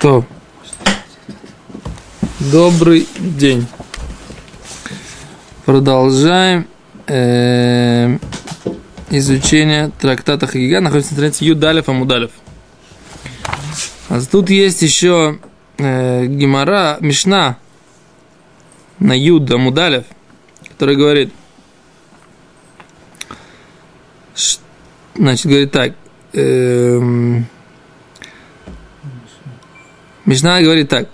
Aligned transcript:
То. 0.00 0.24
Добрый 2.38 3.06
день. 3.18 3.66
Продолжаем 5.66 6.66
э, 7.06 8.16
изучение 9.10 9.90
трактата 10.00 10.46
Хагига. 10.46 10.80
Находится 10.80 11.12
на 11.12 11.16
странице 11.16 11.44
Юдалев 11.44 11.90
Амудалев. 11.90 12.30
А 14.08 14.22
тут 14.22 14.48
есть 14.48 14.80
еще 14.80 15.38
э, 15.76 16.24
Гимара, 16.24 16.96
Мишна 17.00 17.58
на 19.00 19.12
Юд 19.12 19.50
Амудалев, 19.50 20.04
который 20.66 20.96
говорит, 20.96 21.30
значит, 25.14 25.44
говорит 25.44 25.72
так, 25.72 25.92
эм, 26.32 27.46
Мишна 30.30 30.62
говорит 30.62 30.88
так. 30.88 31.08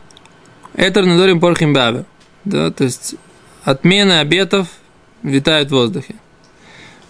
Это 0.74 1.02
Надорим 1.02 1.40
Порхим 1.40 1.72
Бабе. 1.72 2.04
Да, 2.44 2.70
то 2.70 2.84
есть 2.84 3.14
отмены 3.64 4.18
обетов 4.18 4.68
витают 5.22 5.70
в 5.70 5.72
воздухе. 5.72 6.16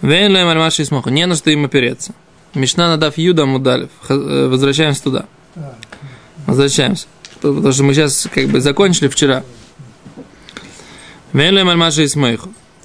Вейн 0.02 0.32
лэм 0.32 0.46
альмаши 0.46 0.84
смоху. 0.84 1.10
Не 1.10 1.26
на 1.26 1.34
что 1.34 1.50
им 1.50 1.64
опереться. 1.64 2.14
Мишна 2.54 2.90
надав 2.90 3.18
Юда 3.18 3.44
Мудалев. 3.44 3.90
Э, 4.08 4.46
возвращаемся 4.48 5.02
туда. 5.02 5.26
Возвращаемся. 6.46 7.08
Потому 7.40 7.72
что 7.72 7.82
мы 7.82 7.92
сейчас 7.92 8.28
как 8.32 8.46
бы 8.50 8.60
закончили 8.60 9.08
вчера. 9.08 9.42
Вейн 11.32 11.56
лэм 11.56 11.70
альмаши. 11.70 12.06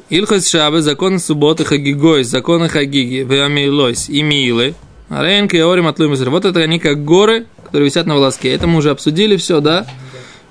Илхас 0.10 0.50
Шабы, 0.50 0.82
законы 0.82 1.20
субботы, 1.20 1.64
хагигой, 1.64 2.24
законы 2.24 2.70
хагиги, 2.70 3.18
веамилойс 3.18 4.10
и 4.10 4.24
милы. 4.24 4.74
Арен 5.10 5.48
кеорим 5.48 5.86
атлуем 5.86 6.16
Вот 6.16 6.46
это 6.46 6.60
они 6.62 6.80
как 6.80 7.06
горы, 7.06 7.46
которые 7.72 7.86
висят 7.86 8.06
на 8.06 8.16
волоске. 8.16 8.52
Это 8.52 8.68
мы 8.68 8.80
уже 8.80 8.90
обсудили 8.90 9.38
все, 9.38 9.62
да? 9.62 9.88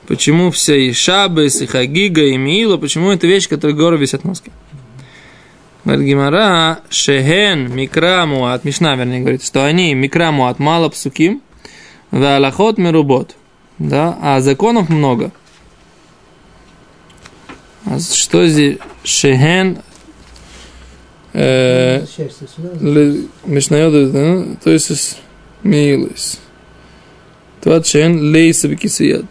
Почему 0.07 0.51
все 0.51 0.89
и 0.89 0.95
Шабес, 0.95 1.61
и 1.61 1.67
Хагига, 1.67 2.23
и 2.23 2.39
Мила, 2.39 2.79
почему 2.79 3.11
это 3.11 3.27
вещи, 3.27 3.47
которые 3.47 3.77
горы 3.77 3.99
висят 3.99 4.25
на 4.25 4.29
волоске? 4.29 4.51
Говорит 5.85 6.07
Гимара, 6.07 6.81
Шехен, 6.89 7.75
Микраму, 7.75 8.47
от 8.47 8.65
Мишна, 8.65 8.97
вернее, 8.97 9.21
говорит, 9.21 9.45
что 9.45 9.67
они 9.67 9.93
Микраму 9.93 10.47
от 10.47 10.59
мало 10.59 10.89
псуким, 10.89 11.43
Валахот 12.11 12.79
Мерубот. 12.79 13.37
Да, 13.79 14.17
а 14.23 14.41
законов 14.41 14.89
много. 14.89 15.31
А 17.85 17.99
что 17.99 18.47
здесь? 18.47 18.79
Шехен, 19.05 19.79
э, 21.35 22.03
Мишнайода, 23.45 24.57
то 24.65 24.71
есть 24.71 25.19
Милис. 25.63 26.41
Тват 27.61 27.87
шен 27.87 28.33
лейса 28.33 28.69
бекисият. 28.69 29.27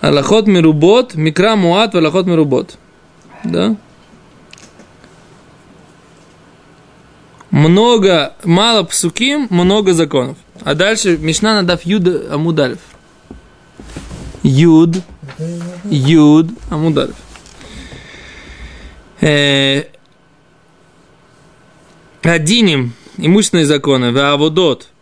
Алахот 0.00 0.46
мирубот, 0.46 1.14
микра 1.14 1.56
муат, 1.56 1.94
аллахот 1.94 2.26
мирубот. 2.26 2.78
Да? 3.42 3.76
Много, 7.50 8.34
мало 8.44 8.82
псуким, 8.84 9.46
много 9.50 9.92
законов. 9.92 10.36
А 10.62 10.74
дальше 10.74 11.16
Мишна 11.18 11.54
надав 11.54 11.84
юд 11.84 12.30
амудальф. 12.30 12.80
Юд, 14.42 14.96
юд 15.84 16.50
амудальф. 16.70 17.14
Э, 19.20 19.84
Адиним, 22.22 22.92
имущественные 23.16 23.66
законы, 23.66 24.12
вааводот– 24.12 24.88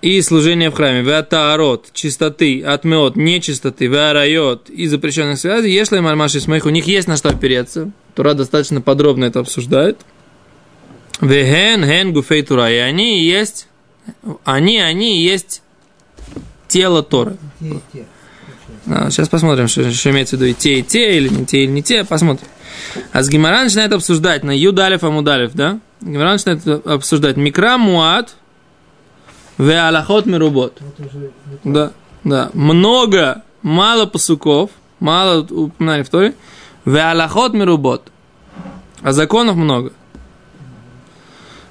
и 0.00 0.22
служение 0.22 0.70
в 0.70 0.74
храме, 0.74 1.02
веатаарот, 1.02 1.88
чистоты, 1.92 2.62
отмет, 2.62 3.16
нечистоты, 3.16 3.86
веарайот 3.86 4.70
и 4.70 4.86
запрещенных 4.86 5.38
связей, 5.38 5.72
если 5.72 5.98
мальмаши 5.98 6.40
смех, 6.40 6.66
у 6.66 6.70
них 6.70 6.86
есть 6.86 7.08
на 7.08 7.16
что 7.16 7.30
опереться. 7.30 7.90
Тура 8.14 8.34
достаточно 8.34 8.80
подробно 8.80 9.24
это 9.24 9.40
обсуждает. 9.40 9.98
Вехен, 11.20 11.84
хен, 11.84 12.12
гуфей 12.12 12.42
тура. 12.42 12.70
И 12.70 12.76
они 12.76 13.24
есть, 13.24 13.66
они, 14.44 14.78
они 14.78 15.20
есть 15.20 15.62
тело 16.68 17.02
Торы. 17.02 17.36
А, 18.86 19.10
сейчас 19.10 19.28
посмотрим, 19.28 19.66
что, 19.66 19.90
что 19.90 20.10
имеется 20.10 20.36
в 20.36 20.40
виду 20.40 20.50
и 20.50 20.54
те, 20.54 20.78
и 20.78 20.82
те, 20.82 21.16
или 21.16 21.28
не 21.28 21.44
те, 21.44 21.64
или 21.64 21.70
не 21.70 21.82
те, 21.82 22.04
посмотрим. 22.04 22.46
А 23.12 23.22
с 23.22 23.28
Гимаран 23.28 23.64
начинает 23.64 23.92
обсуждать 23.92 24.44
на 24.44 24.56
Юдалев 24.56 25.02
Амудалев, 25.02 25.52
да? 25.54 25.80
Гимаран 26.00 26.34
начинает 26.34 26.86
обсуждать 26.86 27.36
Микра 27.36 27.76
Муат, 27.76 28.34
Веалахот 29.58 30.26
мирубот. 30.26 30.80
Да, 31.64 31.92
да. 32.24 32.50
Много, 32.54 33.42
мало 33.62 34.06
посуков, 34.06 34.70
мало 35.00 35.42
упоминали 35.42 36.02
в 36.02 36.08
Торе. 36.08 36.34
Веалахот 36.84 37.54
мирубот. 37.54 38.10
А 39.02 39.12
законов 39.12 39.56
много. 39.56 39.92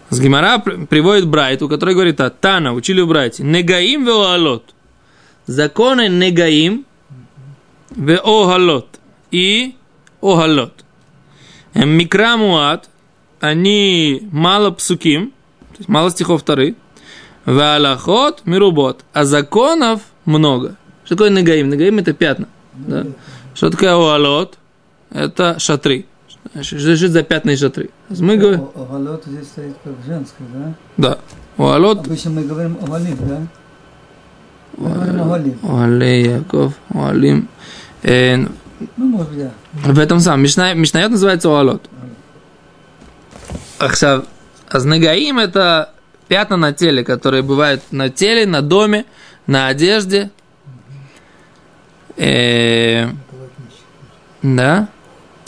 С 0.09 0.19
Гимара 0.19 0.59
приводит 0.59 1.27
Брайту, 1.27 1.67
который 1.67 1.93
говорит, 1.93 2.21
а 2.21 2.29
Тана, 2.29 2.73
учили 2.73 3.01
у 3.01 3.07
Брайте, 3.07 3.43
негаим 3.43 4.05
веоалот. 4.05 4.73
Законы 5.47 6.07
негаим 6.07 6.85
веогалот 7.91 8.87
и 9.31 9.75
огалот. 10.21 10.73
Микрамуат, 11.73 12.89
они 13.39 14.27
мало 14.31 14.71
псуким, 14.71 15.31
то 15.71 15.77
есть 15.79 15.89
мало 15.89 16.09
стихов 16.09 16.41
вторых, 16.41 16.75
Валахот 17.47 18.45
мирубот. 18.45 19.05
А 19.13 19.23
законов 19.23 20.01
много. 20.25 20.75
Что 21.05 21.15
такое 21.15 21.29
нагаим? 21.31 21.69
Нагаим– 21.69 21.97
это 21.99 22.13
пятна. 22.13 22.49
Да? 22.73 23.05
Что 23.55 23.69
такое 23.69 23.95
уалот? 23.95 24.57
Это 25.09 25.57
шатры. 25.57 26.05
Что 26.61 26.77
значит 26.79 27.11
за 27.11 27.23
пятна 27.23 27.51
и 27.51 27.55
шатры? 27.55 27.89
Мы 28.09 28.35
говорим... 28.35 28.67
Уалот 28.75 29.23
здесь 29.25 29.47
стоит 29.47 29.77
как 29.81 29.93
женское, 30.05 30.45
да? 30.53 30.73
Да. 30.97 31.17
Уалот... 31.55 32.05
Обычно 32.05 32.31
мы 32.31 32.43
говорим 32.43 32.77
уалим, 32.81 33.17
да? 33.21 33.41
Уалей, 35.63 36.23
Яков, 36.25 36.73
валим. 36.89 37.47
Ну, 38.03 38.49
может 38.97 39.29
быть, 39.29 39.43
да. 39.45 39.51
В 39.93 39.99
этом 39.99 40.19
самом. 40.19 40.43
Мишнайот 40.43 41.11
называется 41.11 41.49
уалот. 41.49 41.89
Ахсав. 43.79 44.25
Азнагаим– 44.67 45.39
это 45.39 45.93
Пятна 46.27 46.57
на 46.57 46.73
теле, 46.73 47.03
которые 47.03 47.43
бывают 47.43 47.81
на 47.91 48.09
теле, 48.09 48.45
на 48.45 48.61
доме, 48.61 49.05
на 49.45 49.67
одежде. 49.67 50.29
Э, 52.17 53.07
да. 54.41 54.89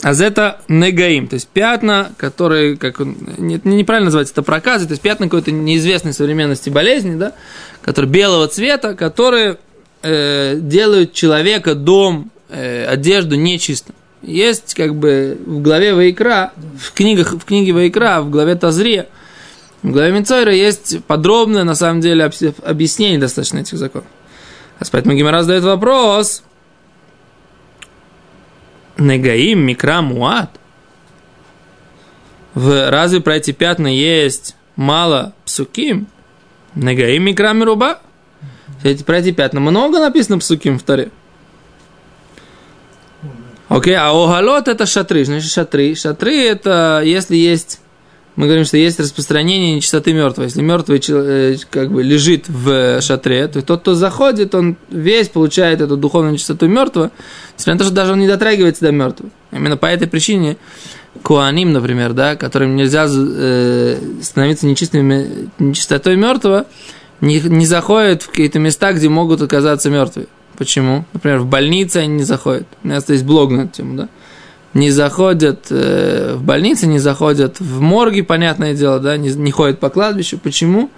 А 0.02 0.12
это 0.14 0.60
негаим, 0.68 1.28
то 1.28 1.34
есть 1.34 1.48
пятна, 1.48 2.12
которые, 2.16 2.78
как 2.78 3.00
не, 3.00 3.60
неправильно 3.62 4.06
называть, 4.06 4.30
это 4.30 4.42
проказы, 4.42 4.86
то 4.86 4.92
есть 4.92 5.02
пятна 5.02 5.26
какой-то 5.26 5.52
неизвестной 5.52 6.14
современности 6.14 6.70
болезни, 6.70 7.16
да, 7.16 7.34
которые 7.82 8.10
белого 8.10 8.48
цвета, 8.48 8.94
которые 8.94 9.58
э, 10.02 10.56
делают 10.58 11.12
человека, 11.12 11.74
дом, 11.74 12.30
э, 12.48 12.86
одежду 12.86 13.36
нечистым. 13.36 13.94
Есть 14.22 14.72
как 14.72 14.94
бы 14.94 15.36
в 15.44 15.60
главе 15.60 15.94
Вайкра, 15.94 16.52
в 16.78 16.92
книгах, 16.92 17.34
в 17.34 17.44
книге 17.44 17.72
Вайкра, 17.72 18.22
в 18.22 18.30
главе 18.30 18.54
Тазре, 18.54 19.08
в 19.82 19.90
главе 19.90 20.12
Мицойра 20.12 20.54
есть 20.54 21.02
подробное, 21.04 21.64
на 21.64 21.74
самом 21.74 22.00
деле, 22.00 22.30
объяснение 22.64 23.18
достаточно 23.18 23.58
этих 23.58 23.78
законов. 23.78 24.08
А 24.78 24.84
поэтому 24.90 25.14
Гимара 25.14 25.42
задает 25.42 25.64
вопрос. 25.64 26.42
Негаим 28.98 29.60
микра 29.60 30.02
муат. 30.02 30.50
В, 32.54 32.90
разве 32.90 33.20
про 33.20 33.36
эти 33.36 33.52
пятна 33.52 33.86
есть 33.86 34.56
мало 34.76 35.32
псуким? 35.46 36.06
Негаим 36.74 37.24
микра 37.24 37.52
мируба. 37.52 38.00
Эти, 38.82 39.02
про 39.02 39.18
эти 39.18 39.32
пятна 39.32 39.60
много 39.60 39.98
написано 39.98 40.38
псуким 40.38 40.78
в 40.78 40.82
Таре. 40.82 41.10
Окей, 43.68 43.94
okay, 43.94 43.96
а 43.96 44.10
огалот 44.10 44.68
это 44.68 44.84
шатры. 44.84 45.24
Значит, 45.24 45.50
шатры. 45.50 45.94
Шатры 45.94 46.36
это 46.44 47.02
если 47.04 47.36
есть 47.36 47.80
мы 48.36 48.46
говорим, 48.46 48.64
что 48.64 48.76
есть 48.76 49.00
распространение 49.00 49.74
нечистоты 49.74 50.12
мертвого. 50.12 50.44
Если 50.44 50.62
мертвый 50.62 51.02
э, 51.08 51.56
как 51.70 51.90
бы 51.90 52.02
лежит 52.02 52.48
в 52.48 53.00
шатре, 53.00 53.48
то 53.48 53.60
тот, 53.62 53.80
кто 53.80 53.94
заходит, 53.94 54.54
он 54.54 54.76
весь 54.88 55.28
получает 55.28 55.80
эту 55.80 55.96
духовную 55.96 56.34
нечистоту 56.34 56.68
мертвого, 56.68 57.10
несмотря 57.56 57.74
на 57.74 57.78
то, 57.78 57.84
что 57.84 57.94
даже 57.94 58.12
он 58.12 58.20
не 58.20 58.28
дотрагивается 58.28 58.82
до 58.82 58.92
мертвого. 58.92 59.30
Именно 59.52 59.76
по 59.76 59.86
этой 59.86 60.06
причине 60.06 60.56
куаним, 61.22 61.72
например, 61.72 62.12
да, 62.12 62.36
которым 62.36 62.76
нельзя 62.76 63.06
э, 63.08 63.98
становиться 64.22 64.66
нечистыми, 64.66 65.50
нечистотой 65.58 66.16
мертвого, 66.16 66.66
не, 67.20 67.40
не 67.40 67.66
заходят 67.66 68.22
в 68.22 68.28
какие-то 68.28 68.58
места, 68.58 68.92
где 68.92 69.08
могут 69.08 69.42
оказаться 69.42 69.90
мертвые. 69.90 70.28
Почему? 70.56 71.04
Например, 71.12 71.38
в 71.38 71.46
больнице 71.46 71.98
они 71.98 72.14
не 72.14 72.22
заходят. 72.22 72.66
У 72.84 72.88
нас 72.88 73.08
есть 73.08 73.24
блог 73.24 73.50
на 73.50 73.62
эту 73.62 73.76
тему, 73.76 73.96
да? 73.96 74.08
Не 74.74 74.90
заходят 74.90 75.68
в 75.70 76.38
больницы, 76.42 76.86
не 76.86 76.98
заходят 76.98 77.58
в 77.58 77.80
морги, 77.80 78.20
понятное 78.20 78.74
дело, 78.74 79.00
да, 79.00 79.16
не, 79.16 79.30
не 79.30 79.50
ходят 79.50 79.80
по 79.80 79.90
кладбищу. 79.90 80.38
Почему? 80.38 80.90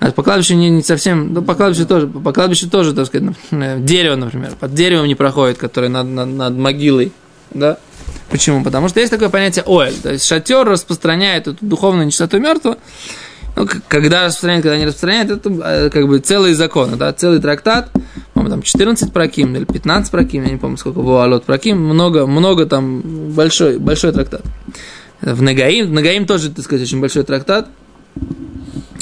А 0.00 0.12
по 0.12 0.22
кладбищу 0.22 0.54
не, 0.54 0.70
не 0.70 0.82
совсем, 0.82 1.34
ну, 1.34 1.42
по 1.42 1.54
кладбищу 1.54 1.84
тоже, 1.84 2.06
по 2.06 2.32
кладбищу 2.32 2.70
тоже, 2.70 2.94
так 2.94 3.06
сказать, 3.06 3.34
например, 3.50 3.78
дерево, 3.80 4.14
например, 4.14 4.52
под 4.58 4.72
деревом 4.72 5.08
не 5.08 5.16
проходит, 5.16 5.58
которое 5.58 5.88
над, 5.88 6.06
над, 6.06 6.28
над 6.28 6.56
могилой, 6.56 7.12
да? 7.50 7.78
Почему? 8.30 8.62
Потому 8.62 8.88
что 8.88 9.00
есть 9.00 9.10
такое 9.10 9.28
понятие 9.28 9.64
оэль, 9.66 9.94
то 9.94 10.12
есть 10.12 10.24
шатер 10.24 10.64
распространяет 10.64 11.48
эту 11.48 11.66
духовную 11.66 12.06
нечистоту 12.06 12.38
мертвого, 12.38 12.78
ну, 13.58 13.68
когда 13.88 14.26
распространяет, 14.26 14.62
когда 14.62 14.78
не 14.78 14.86
распространяет, 14.86 15.30
это 15.30 15.50
э, 15.50 15.90
как 15.90 16.06
бы 16.06 16.20
целые 16.20 16.54
законы, 16.54 16.96
да, 16.96 17.12
целый 17.12 17.40
трактат, 17.40 17.90
по-моему, 18.32 18.50
там 18.50 18.62
14 18.62 19.12
проким 19.12 19.56
или 19.56 19.64
15 19.64 20.12
проким, 20.12 20.44
я 20.44 20.50
не 20.50 20.58
помню, 20.58 20.76
сколько 20.76 21.00
вуалот 21.00 21.44
проким, 21.44 21.80
много, 21.80 22.26
много 22.26 22.66
там, 22.66 23.00
большой, 23.32 23.78
большой 23.78 24.12
трактат. 24.12 24.42
В 25.20 25.42
Нагаим, 25.42 25.88
в 25.88 25.92
Нагаим 25.92 26.26
тоже, 26.26 26.50
так 26.50 26.64
сказать, 26.64 26.86
очень 26.86 27.00
большой 27.00 27.24
трактат, 27.24 27.68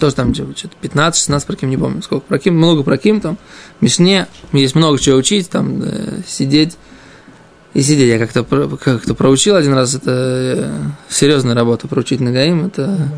тоже 0.00 0.14
там 0.14 0.34
что-то 0.34 0.70
15-16 0.80 1.46
проким, 1.46 1.68
не 1.68 1.76
помню, 1.76 2.02
сколько 2.02 2.24
проким, 2.26 2.56
много 2.56 2.82
проким 2.82 3.20
там, 3.20 3.36
в 3.78 3.82
Мишне, 3.82 4.26
есть 4.52 4.74
много 4.74 4.98
чего 4.98 5.18
учить, 5.18 5.50
там, 5.50 5.82
э, 5.82 6.22
сидеть 6.26 6.78
и 7.74 7.82
сидеть. 7.82 8.08
Я 8.08 8.18
как-то 8.18 8.42
как 8.78 9.04
проучил 9.18 9.56
один 9.56 9.74
раз, 9.74 9.94
это 9.94 10.10
э, 10.10 10.72
серьезная 11.10 11.54
работа, 11.54 11.88
проучить 11.88 12.20
Нагаим, 12.20 12.64
это 12.64 13.10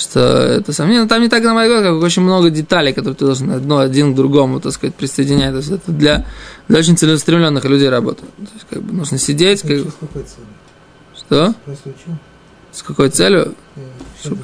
что 0.00 0.20
это 0.20 0.72
сам, 0.72 0.88
ну, 0.88 1.06
там 1.06 1.20
не 1.20 1.28
так 1.28 1.42
на 1.42 1.52
мой 1.52 1.68
как 1.68 2.02
очень 2.02 2.22
много 2.22 2.50
деталей, 2.50 2.92
которые 2.92 3.14
ты 3.14 3.26
должен 3.26 3.50
одно, 3.50 3.78
один 3.78 4.12
к 4.12 4.16
другому, 4.16 4.60
так 4.60 4.72
сказать, 4.72 4.94
присоединять. 4.94 5.50
То 5.50 5.58
есть 5.58 5.70
это 5.70 5.92
для, 5.92 6.26
для 6.68 6.78
очень 6.78 6.96
целеустремленных 6.96 7.64
людей 7.64 7.88
работа. 7.88 8.22
То 8.22 8.52
есть, 8.54 8.66
как 8.70 8.82
бы 8.82 8.94
нужно 8.94 9.18
сидеть. 9.18 9.62
Как... 9.62 9.78
С 9.78 9.94
какой 10.00 10.22
целью? 10.22 10.46
Что? 11.14 11.54
С 12.72 12.82
какой 12.82 13.10
целью? 13.10 13.54
Чтобы... 14.22 14.40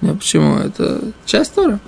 Нет, 0.00 0.18
почему? 0.18 0.56
Это 0.56 1.00
часть 1.24 1.54
Тора. 1.54 1.78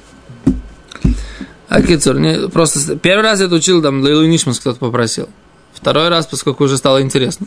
А 1.69 1.83
Кицур, 1.83 2.19
не, 2.19 2.49
просто 2.49 2.97
первый 2.97 3.23
раз 3.23 3.41
я 3.41 3.47
это 3.47 3.57
учил, 3.57 3.83
там, 3.83 4.01
Лейлу 4.03 4.25
Нишмас 4.25 4.59
кто-то 4.59 4.79
попросил. 4.79 5.29
Второй 5.75 6.09
раз, 6.09 6.27
поскольку 6.27 6.65
уже 6.65 6.79
стало 6.79 7.03
интересно. 7.03 7.47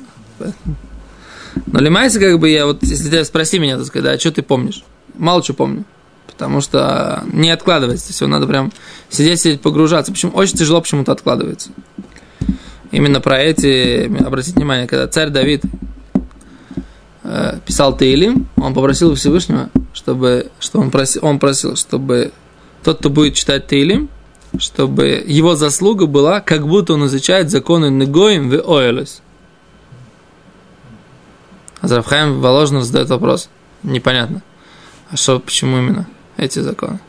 Но 1.68 1.80
лимайся, 1.80 2.20
как 2.20 2.40
бы 2.40 2.50
я 2.50 2.66
вот, 2.66 2.84
если 2.84 3.10
тебя 3.10 3.26
спроси 3.26 3.60
меня, 3.60 3.78
так 3.78 3.86
сказать, 3.86 4.12
да, 4.12 4.20
что 4.20 4.32
ты 4.32 4.42
помнишь? 4.42 4.84
Мало 5.16 5.44
что 5.44 5.54
помню. 5.54 5.86
Потому 6.28 6.62
что 6.62 7.24
не 7.32 7.50
откладывается 7.52 8.14
все, 8.14 8.28
надо 8.28 8.48
прям 8.48 8.72
сидеть, 9.10 9.40
сидеть, 9.40 9.62
погружаться. 9.62 10.12
Почему 10.12 10.32
очень 10.34 10.58
тяжело 10.58 10.82
почему-то 10.82 11.12
откладывается. 11.12 11.70
Именно 12.92 13.22
про 13.22 13.40
эти, 13.40 14.06
обратите 14.24 14.56
внимание, 14.56 14.88
когда 14.88 15.08
царь 15.08 15.30
Давид 15.30 15.64
э, 17.24 17.60
писал 17.66 17.96
Таилим, 17.96 18.48
он 18.58 18.74
попросил 18.74 19.16
Всевышнего, 19.16 19.70
чтобы, 19.94 20.52
что 20.60 20.80
он 20.80 20.92
просил, 20.92 21.26
он 21.26 21.40
просил, 21.40 21.76
чтобы 21.76 22.32
тот, 22.84 23.00
кто 23.00 23.10
будет 23.10 23.36
читать 23.36 23.68
Таилим, 23.68 24.10
чтобы 24.58 25.24
его 25.26 25.56
заслуга 25.56 26.06
была, 26.06 26.42
как 26.42 26.68
будто 26.68 26.94
он 26.94 27.06
изучает 27.06 27.50
законы 27.50 27.90
Негоим 27.90 28.50
в 28.50 28.56
Оэлес. 28.56 29.22
Азрафхайм 31.82 32.40
Воложнов 32.40 32.84
задает 32.84 33.10
вопрос. 33.10 33.50
Непонятно. 33.84 34.42
А 35.10 35.18
что, 35.18 35.40
почему 35.40 35.78
именно 35.80 36.08
эти 36.38 36.60
законы? 36.60 37.00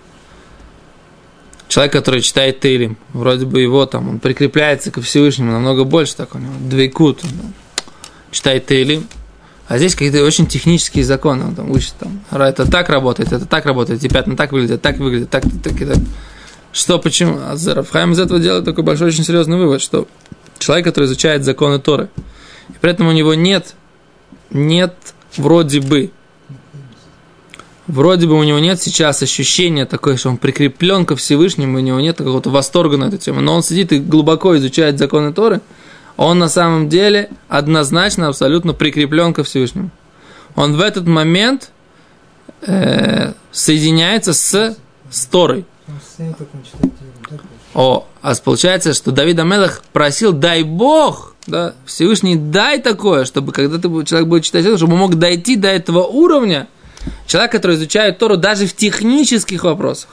Человек, 1.69 1.93
который 1.93 2.21
читает 2.21 2.61
Тейлим, 2.61 2.99
вроде 3.13 3.47
бы 3.47 3.61
его 3.61 3.87
там, 3.87 4.09
он 4.09 4.19
прикрепляется 4.19 4.91
ко 4.91 5.01
Всевышнему 5.01 5.53
намного 5.53 5.85
больше, 5.85 6.17
так 6.17 6.35
у 6.35 6.39
него 6.39 6.53
двейкут, 6.61 7.21
он 7.25 7.55
читает 8.31 8.67
Тейлим, 8.67 9.07
а 9.69 9.79
здесь 9.79 9.95
какие-то 9.95 10.23
очень 10.23 10.47
технические 10.47 11.05
законы, 11.05 11.47
он 11.47 11.55
там 11.55 11.71
учит, 11.71 11.95
там, 11.99 12.21
это 12.31 12.71
так 12.71 12.91
работает, 12.91 13.33
это 13.33 13.47
так 13.47 13.65
работает, 13.65 14.05
эти 14.05 14.13
пятна 14.13 14.37
так 14.37 14.53
выглядят, 14.53 14.83
так 14.83 14.99
выглядят, 14.99 15.31
так, 15.31 15.45
так 15.65 15.81
и 15.81 15.87
так. 15.87 15.97
Что, 16.73 16.99
почему? 16.99 17.39
А 17.39 17.57
Рафхайм 17.57 18.13
из 18.13 18.19
этого 18.19 18.39
делает 18.39 18.67
такой 18.67 18.85
большой, 18.85 19.09
очень 19.09 19.25
серьезный 19.25 19.57
вывод, 19.57 19.81
что 19.81 20.07
человек, 20.59 20.85
который 20.85 21.05
изучает 21.05 21.43
законы 21.43 21.79
Торы, 21.79 22.11
и 22.69 22.75
при 22.83 22.91
этом 22.91 23.09
у 23.09 23.13
него 23.13 23.33
нет 23.33 23.75
нет 24.53 24.95
вроде 25.37 25.81
бы, 25.81 26.11
вроде 27.87 28.27
бы 28.27 28.39
у 28.39 28.43
него 28.43 28.59
нет 28.59 28.81
сейчас 28.81 29.23
ощущения 29.23 29.87
такое, 29.87 30.17
что 30.17 30.31
он 30.31 30.37
прикреплен 30.37 31.07
ко 31.07 31.17
Всевышнему, 31.17 31.79
у 31.79 31.81
него 31.81 32.01
нет 32.01 32.19
какого-то 32.19 32.51
восторга 32.51 32.97
на 32.97 33.05
эту 33.05 33.19
тему, 33.19 33.41
но 33.41 33.55
он 33.55 33.63
сидит 33.63 33.93
и 33.93 33.99
глубоко 33.99 34.57
изучает 34.57 34.99
законы 34.99 35.33
Торы, 35.33 35.61
он 36.17 36.39
на 36.39 36.49
самом 36.49 36.89
деле 36.89 37.31
однозначно, 37.49 38.29
абсолютно 38.29 38.75
прикреплен 38.75 39.33
ко 39.33 39.45
Всевышнему. 39.45 39.91
Он 40.55 40.77
в 40.77 40.81
этот 40.81 41.07
момент 41.07 41.71
э, 42.61 43.33
соединяется 43.51 44.35
с, 44.35 44.77
с 45.11 45.27
Торой. 45.27 45.65
О, 47.75 48.07
а 48.21 48.35
получается, 48.37 48.93
что 48.93 49.13
Давид 49.13 49.39
Амелах 49.39 49.83
просил, 49.93 50.33
дай 50.33 50.63
Бог, 50.63 51.32
да, 51.47 51.75
Всевышний 51.87 52.37
дай 52.37 52.81
такое, 52.81 53.25
чтобы 53.25 53.53
когда 53.53 53.79
ты, 53.79 53.89
человек 54.05 54.29
будет 54.29 54.45
читать 54.45 54.65
это, 54.65 54.77
чтобы 54.77 54.95
он 54.95 55.01
мог 55.01 55.15
дойти 55.17 55.57
до 55.57 55.69
этого 55.69 56.05
уровня, 56.05 56.69
человек, 57.27 57.53
который 57.53 57.77
изучает 57.77 58.19
Тору 58.19 58.37
даже 58.37 58.67
в 58.67 58.75
технических 58.75 59.65
вопросах. 59.65 60.11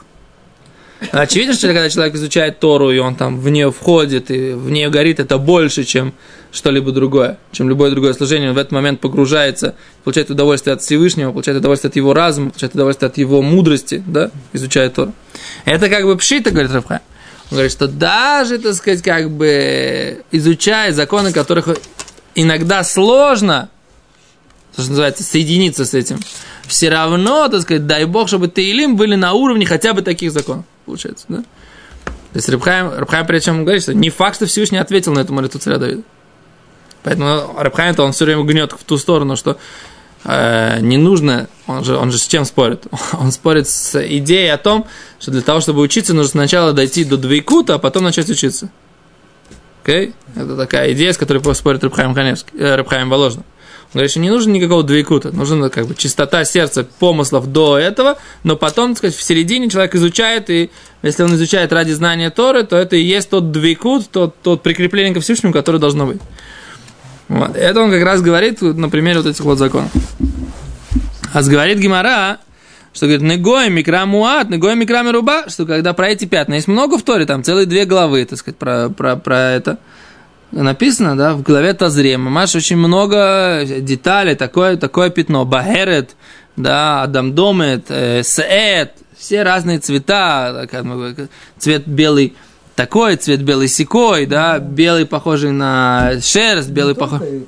Очевидно, 1.11 1.53
что 1.53 1.67
когда 1.67 1.89
человек 1.89 2.15
изучает 2.15 2.59
Тору, 2.59 2.91
и 2.91 2.97
он 2.97 3.15
там 3.15 3.39
в 3.39 3.47
нее 3.49 3.71
входит, 3.71 4.31
и 4.31 4.51
в 4.51 4.69
нее 4.69 4.89
горит, 4.89 5.19
это 5.19 5.37
больше, 5.37 5.85
чем 5.85 6.13
что-либо 6.51 6.91
другое, 6.91 7.37
чем 7.53 7.69
любое 7.69 7.91
другое 7.91 8.13
служение. 8.13 8.49
Он 8.49 8.55
в 8.55 8.57
этот 8.57 8.73
момент 8.73 8.99
погружается, 8.99 9.75
получает 10.03 10.29
удовольствие 10.29 10.73
от 10.73 10.81
Всевышнего, 10.81 11.31
получает 11.31 11.59
удовольствие 11.59 11.89
от 11.89 11.95
его 11.95 12.13
разума, 12.13 12.49
получает 12.49 12.73
удовольствие 12.75 13.07
от 13.07 13.17
его 13.17 13.41
мудрости, 13.41 14.03
да, 14.05 14.29
изучая 14.51 14.89
Тору. 14.89 15.13
Это 15.63 15.89
как 15.89 16.03
бы 16.03 16.17
пшита, 16.17 16.51
говорит 16.51 16.71
Рафхай. 16.71 16.99
Говорит, 17.51 17.71
что 17.71 17.87
даже, 17.87 18.59
так 18.59 18.75
сказать, 18.75 19.01
как 19.01 19.31
бы 19.31 20.23
изучая 20.31 20.91
законы, 20.91 21.33
которых 21.33 21.77
иногда 22.35 22.83
сложно, 22.83 23.69
то, 24.75 24.83
что 24.83 24.91
называется, 24.91 25.23
соединиться 25.23 25.85
с 25.85 25.93
этим, 25.95 26.19
все 26.67 26.89
равно, 26.89 27.47
так 27.47 27.61
сказать, 27.61 27.87
дай 27.87 28.05
Бог, 28.05 28.27
чтобы 28.27 28.47
ты 28.47 28.55
Таилим 28.55 28.95
были 28.95 29.15
на 29.15 29.33
уровне 29.33 29.65
хотя 29.65 29.93
бы 29.93 30.03
таких 30.03 30.31
законов, 30.31 30.65
получается, 30.85 31.25
да? 31.27 31.37
То 32.31 32.35
есть 32.35 32.47
Рабхайм, 32.49 32.91
Рабхайм 32.91 33.27
чем 33.41 33.63
говорит, 33.63 33.81
что 33.81 33.95
не 33.95 34.11
факт, 34.11 34.35
что 34.35 34.45
Всевышний 34.45 34.77
ответил 34.77 35.13
на 35.13 35.19
эту 35.19 35.33
молитву 35.33 35.59
царя 35.59 35.79
Давида. 35.79 36.03
Поэтому 37.01 37.55
Рабхайм, 37.57 37.95
то 37.95 38.03
он 38.03 38.11
все 38.11 38.25
время 38.25 38.43
гнет 38.43 38.73
в 38.73 38.83
ту 38.83 38.97
сторону, 38.97 39.35
что 39.35 39.57
не 40.25 40.97
нужно, 40.97 41.47
он 41.65 41.83
же, 41.83 41.95
он 41.95 42.11
же 42.11 42.17
с 42.17 42.27
чем 42.27 42.45
спорит? 42.45 42.85
Он 43.13 43.31
спорит 43.31 43.69
с 43.69 43.95
идеей 44.17 44.49
о 44.49 44.57
том, 44.57 44.85
что 45.19 45.31
для 45.31 45.41
того, 45.41 45.61
чтобы 45.61 45.81
учиться, 45.81 46.13
нужно 46.13 46.31
сначала 46.31 46.73
дойти 46.73 47.05
до 47.05 47.17
двойкута, 47.17 47.75
а 47.75 47.77
потом 47.77 48.03
начать 48.03 48.29
учиться. 48.29 48.69
Okay? 49.83 50.13
Это 50.35 50.57
такая 50.57 50.91
идея, 50.93 51.13
с 51.13 51.17
которой 51.17 51.41
спорит 51.55 51.83
Рабхайм, 51.83 52.13
Ханевский, 52.13 52.59
э, 52.59 52.75
Рабхайм 52.75 53.09
Воложный. 53.09 53.43
Он 53.91 53.93
говорит, 53.93 54.11
что 54.11 54.19
не 54.19 54.29
нужно 54.29 54.51
никакого 54.51 54.83
двойкута, 54.83 55.31
нужна 55.31 55.69
как 55.69 55.87
бы 55.87 55.95
чистота 55.95 56.45
сердца, 56.45 56.87
помыслов 56.99 57.51
до 57.51 57.75
этого, 57.79 58.19
но 58.43 58.55
потом, 58.55 58.91
так 58.91 58.99
сказать, 58.99 59.15
в 59.15 59.23
середине 59.23 59.67
человек 59.67 59.95
изучает, 59.95 60.51
и 60.51 60.69
если 61.01 61.23
он 61.23 61.33
изучает 61.33 61.73
ради 61.73 61.93
знания 61.93 62.29
Торы, 62.29 62.63
то 62.65 62.75
это 62.75 62.97
и 62.97 63.01
есть 63.01 63.31
тот 63.31 63.51
двойкут, 63.51 64.11
тот, 64.11 64.35
тот 64.43 64.61
прикрепление 64.61 65.15
ко 65.15 65.21
Всевышнему, 65.21 65.53
которое 65.53 65.79
должно 65.79 66.05
быть. 66.05 66.21
Вот. 67.29 67.55
Это 67.55 67.81
он 67.81 67.91
как 67.91 68.03
раз 68.03 68.21
говорит 68.21 68.61
на 68.61 68.89
примере 68.89 69.19
вот 69.19 69.27
этих 69.27 69.45
вот 69.45 69.57
законов. 69.57 69.91
А 71.31 71.43
говорит 71.43 71.77
Гимара, 71.77 72.39
что 72.91 73.05
говорит, 73.05 73.21
негоем 73.21 73.73
микра 73.73 74.05
муат, 74.05 74.49
негоем 74.49 74.79
микра 74.79 75.09
руба, 75.11 75.47
что 75.47 75.65
когда 75.65 75.93
про 75.93 76.09
эти 76.09 76.25
пятна, 76.25 76.55
есть 76.55 76.67
много 76.67 76.97
в 76.97 77.03
Торе, 77.03 77.25
там 77.25 77.43
целые 77.43 77.67
две 77.67 77.85
главы, 77.85 78.25
так 78.25 78.39
сказать, 78.39 78.57
про, 78.57 78.89
про, 78.89 79.15
про 79.15 79.51
это 79.51 79.77
написано, 80.51 81.15
да, 81.15 81.33
в 81.33 81.43
главе 81.43 81.73
Тазрема. 81.73 82.29
Маш 82.29 82.55
очень 82.55 82.77
много 82.77 83.63
деталей, 83.65 84.35
такое, 84.35 84.77
такое 84.77 85.09
пятно, 85.09 85.45
бахерет, 85.45 86.15
да, 86.55 87.03
адамдомет, 87.03 87.85
э, 87.89 88.23
сеет, 88.23 88.93
все 89.17 89.43
разные 89.43 89.79
цвета, 89.79 90.67
цвет 91.57 91.87
белый, 91.87 92.35
такой 92.79 93.17
цвет 93.17 93.41
белый 93.41 93.67
секой, 93.67 94.25
да, 94.25 94.57
белый 94.57 95.05
похожий 95.05 95.51
на 95.51 96.13
шерсть, 96.21 96.69
белый 96.69 96.95
похожий... 96.95 97.45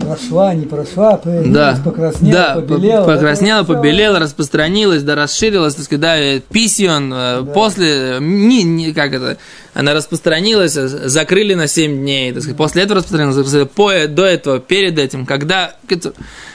Прошла, 0.00 0.54
не 0.54 0.66
прошла, 0.66 1.20
да. 1.24 1.78
покраснела, 1.84 2.32
да, 2.32 2.54
побелела. 2.56 3.04
Покраснела, 3.04 3.62
да, 3.62 3.74
побелела, 3.74 4.18
распространилась, 4.18 5.04
да, 5.04 5.14
расширилась, 5.14 5.76
так 5.76 5.84
сказать, 5.84 6.00
да, 6.00 6.40
письон, 6.52 7.12
э, 7.14 7.42
да. 7.42 7.52
после, 7.52 8.18
не, 8.20 8.64
не, 8.64 8.92
как 8.92 9.12
это, 9.12 9.38
она 9.72 9.94
распространилась, 9.94 10.76
э, 10.76 10.88
закрыли 10.88 11.54
на 11.54 11.68
7 11.68 11.96
дней, 11.98 12.32
так 12.32 12.42
сказать, 12.42 12.56
после 12.56 12.82
этого 12.82 12.98
распространилась, 12.98 13.68
по, 13.68 13.92
до 14.08 14.24
этого, 14.24 14.58
перед 14.58 14.98
этим, 14.98 15.26
когда, 15.26 15.76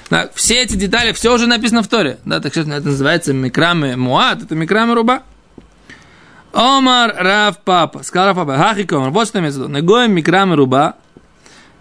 да, 0.10 0.30
все 0.36 0.56
эти 0.64 0.76
детали, 0.76 1.14
все 1.14 1.34
уже 1.34 1.48
написано 1.48 1.82
в 1.82 1.88
Торе, 1.88 2.18
да, 2.26 2.42
так 2.42 2.52
что 2.52 2.62
это 2.62 2.88
называется 2.88 3.32
микрамы 3.32 3.96
муат, 3.96 4.44
это 4.44 4.54
микрамы 4.54 4.96
руба. 4.96 5.24
Омар 6.58 7.14
Рав 7.16 7.60
Папа. 7.60 8.02
Сказал 8.02 8.30
Рав 8.30 8.36
Папа. 8.38 8.58
Хахикомар. 8.58 9.12
Вот 9.12 9.28
что 9.28 9.38
имеется 9.38 9.60
в 9.60 9.64
виду. 9.64 9.74
Негоем 9.74 10.12
микрам 10.12 10.54
руба. 10.56 10.96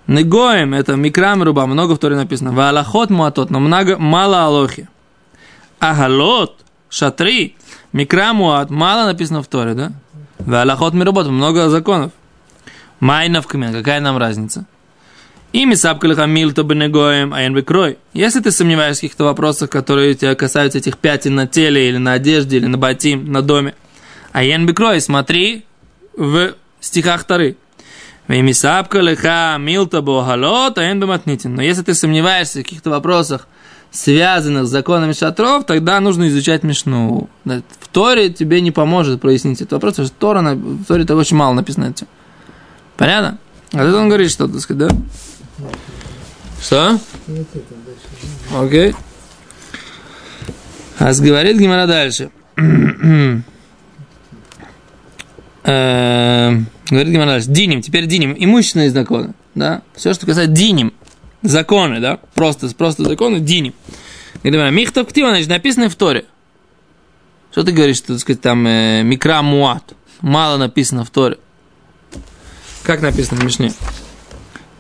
Негоем 0.07 0.75
это 0.75 0.97
микрам 0.97 1.43
руба. 1.43 1.67
Много 1.67 1.95
в 1.95 1.99
Торе 1.99 2.15
написано. 2.15 2.53
Валахот 2.53 3.09
муатот. 3.09 3.49
Но 3.49 3.59
много, 3.59 3.97
мало 3.97 4.45
алохи. 4.45 4.87
А 5.81 5.95
галот. 5.95 6.61
шатры, 6.91 7.55
микрамуат, 7.93 8.69
мало 8.69 9.07
написано 9.07 9.43
в 9.43 9.47
Торе, 9.47 9.73
да? 9.73 9.93
Валахот 10.41 10.93
миработ, 10.93 11.27
много 11.29 11.71
законов. 11.71 12.13
Майнов 13.01 13.47
камен, 13.47 13.73
какая 13.73 14.01
нам 14.01 14.19
разница? 14.19 14.67
Ими 15.53 15.75
сапкалиха 15.75 16.27
милта 16.27 16.65
бенегоем, 16.65 17.33
а 17.33 17.49
бекрой. 17.49 17.97
Если 18.13 18.41
ты 18.41 18.51
сомневаешься 18.51 19.01
в 19.01 19.03
каких-то 19.03 19.25
вопросах, 19.25 19.71
которые 19.71 20.15
тебя 20.15 20.35
касаются 20.35 20.79
этих 20.79 20.99
пятен 20.99 21.35
на 21.35 21.47
теле, 21.47 21.89
или 21.89 21.97
на 21.97 22.13
одежде, 22.13 22.59
или 22.59 22.67
на 22.67 22.77
батим, 22.77 23.33
на 23.33 23.41
доме, 23.41 23.75
а 24.37 24.59
бекрой, 24.59 25.01
смотри 25.01 25.65
в 26.15 26.53
стихах 26.81 27.25
Тары. 27.25 27.57
Вимисапка 28.29 28.99
леха 28.99 29.57
милта 29.59 30.03
бохалот, 30.03 30.77
а 30.77 30.95
бематнитин. 30.95 31.55
Но 31.55 31.63
если 31.63 31.81
ты 31.83 31.95
сомневаешься 31.95 32.61
в 32.61 32.63
каких-то 32.65 32.91
вопросах, 32.91 33.49
связанных 33.91 34.67
с 34.67 34.69
законами 34.69 35.15
шатров, 35.15 35.65
тогда 35.65 36.01
нужно 36.01 36.29
изучать 36.29 36.65
Мишну. 36.65 37.31
В 37.47 37.89
Торе 37.91 38.29
тебе 38.29 38.61
не 38.61 38.73
поможет 38.73 39.23
прояснить 39.23 39.63
этот 39.63 39.73
вопрос, 39.73 39.93
потому 39.95 40.09
что 40.09 40.17
Тора, 40.19 40.43
в 40.43 40.85
Торе 40.85 41.05
это 41.05 41.17
очень 41.17 41.39
мало 41.39 41.55
написано. 41.55 41.95
Понятно? 42.99 43.39
А 43.73 43.87
тут 43.87 43.95
он 43.95 44.09
говорит, 44.09 44.31
что, 44.31 44.49
так 44.49 44.61
сказать, 44.61 44.91
да? 44.91 44.97
Что? 46.61 47.01
Окей. 48.55 48.95
А 50.99 51.15
говорит 51.15 51.57
Гимара 51.57 51.87
дальше. 51.87 52.31
Эм, 55.67 56.67
говорит 56.89 57.13
Гимара 57.13 57.31
дальше. 57.31 57.51
Диним. 57.51 57.83
Теперь 57.83 58.07
диним. 58.07 58.37
Имущественные 58.39 58.91
законы. 58.91 59.35
Да? 59.55 59.83
Все, 59.95 60.15
что 60.15 60.25
касается 60.25 60.53
диним. 60.53 60.93
Законы, 61.43 62.01
да? 62.01 62.21
Просто, 62.35 62.73
просто 62.75 63.03
законы. 63.03 63.41
Диним. 63.41 63.75
Говорит 64.45 64.73
Михтов 64.73 65.09
ктива, 65.09 65.31
значит, 65.31 65.49
написано 65.49 65.89
в 65.89 65.97
Торе. 65.97 66.25
Что 67.51 67.65
ты 67.65 67.73
говоришь, 67.73 67.97
что, 67.97 68.09
так 68.09 68.21
сказать, 68.21 68.41
там 68.41 68.67
э, 68.67 69.03
микра? 69.03 69.43
Мало 69.43 70.57
написано 70.57 71.05
в 71.05 71.11
Торе. 71.11 71.39
Как 72.85 73.03
написано 73.03 73.41
в 73.41 73.45
Мишне? 73.45 73.73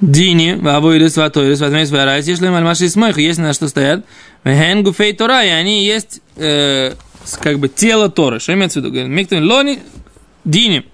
Дини, 0.00 0.54
вавуирис, 0.54 1.16
ватуирис, 1.16 1.60
ватмейс, 1.60 1.90
варайс, 1.90 2.26
если 2.26 2.48
мальмаши 2.48 2.88
смойх, 2.88 3.16
есть 3.18 3.38
на 3.38 3.52
что 3.54 3.66
стоят. 3.66 4.04
Вехен 4.44 4.84
гуфей 4.84 5.14
Тора, 5.14 5.42
и 5.42 5.48
они 5.48 5.84
есть 5.84 6.20
э, 6.36 6.92
как 7.40 7.58
бы 7.58 7.68
тело 7.68 8.10
Торы. 8.10 8.38
Что 8.38 8.52
имеется 8.52 8.80
в 8.80 8.84
виду? 8.84 8.92
Говорит, 8.92 9.10
Михтов 9.10 9.40
лони, 9.40 9.80
дини. 10.46 10.86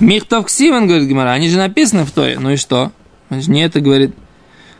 Михтов 0.00 0.46
ксиван, 0.46 0.86
говорит 0.86 1.08
Гимара, 1.08 1.30
они 1.30 1.48
же 1.48 1.56
написаны 1.56 2.04
в 2.04 2.10
Торе. 2.10 2.38
Ну 2.38 2.50
и 2.50 2.56
что? 2.56 2.92
Значит, 3.30 3.48
не 3.48 3.62
это 3.62 3.80
говорит, 3.80 4.14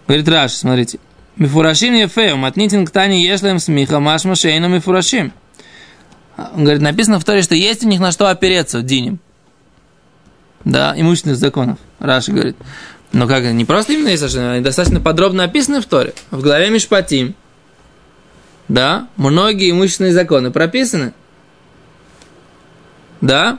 говорит 0.06 0.28
Раш, 0.28 0.52
смотрите. 0.52 0.99
Мифурашим 1.37 1.94
ефею, 1.94 2.37
матнитин 2.37 2.85
ктани 2.85 3.23
ешлем 3.23 3.58
смиха 3.58 4.00
машма 4.00 4.35
шейну 4.35 4.68
мифурашим. 4.68 5.32
Он 6.37 6.64
говорит, 6.64 6.82
написано 6.82 7.18
в 7.18 7.25
Торе, 7.25 7.42
что 7.42 7.54
есть 7.54 7.85
у 7.85 7.88
них 7.88 8.00
на 8.00 8.12
что 8.12 8.28
опереться, 8.28 8.82
диним. 8.82 9.18
Да, 10.64 10.94
имущественных 10.97 11.38
законов. 11.38 11.78
Раши 12.00 12.32
говорит. 12.32 12.56
Но 13.12 13.26
как, 13.26 13.44
не 13.44 13.64
просто 13.64 13.94
именно 13.94 14.08
есть 14.08 14.37
они 14.37 14.61
достаточно 14.61 15.00
подробно 15.00 15.44
описаны 15.44 15.80
в 15.80 15.87
Торе. 15.87 16.12
В 16.30 16.42
главе 16.42 16.68
Мишпатим, 16.68 17.35
да, 18.68 19.08
многие 19.16 19.70
имущественные 19.70 20.12
законы 20.12 20.50
прописаны. 20.50 21.14
Да? 23.20 23.58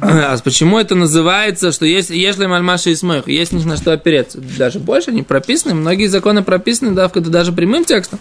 А 0.00 0.36
почему 0.38 0.78
это 0.78 0.94
называется, 0.94 1.72
что 1.72 1.84
есть 1.84 2.10
если 2.10 2.46
мальмаши 2.46 2.92
и 2.92 2.94
смех, 2.94 3.26
есть 3.26 3.52
на 3.52 3.76
что 3.76 3.92
опереться? 3.92 4.40
Даже 4.56 4.78
больше 4.78 5.10
они 5.10 5.22
прописаны, 5.22 5.74
многие 5.74 6.06
законы 6.06 6.42
прописаны, 6.42 6.92
да, 6.92 7.08
в 7.08 7.12
даже 7.20 7.52
прямым 7.52 7.84
текстом. 7.84 8.20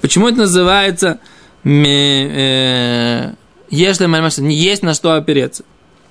Почему 0.00 0.28
это 0.28 0.38
называется 0.38 1.20
э, 1.64 3.32
если 3.70 4.06
мальмаши, 4.06 4.42
не 4.42 4.56
есть 4.56 4.82
на 4.82 4.94
что 4.94 5.14
опереться? 5.14 5.64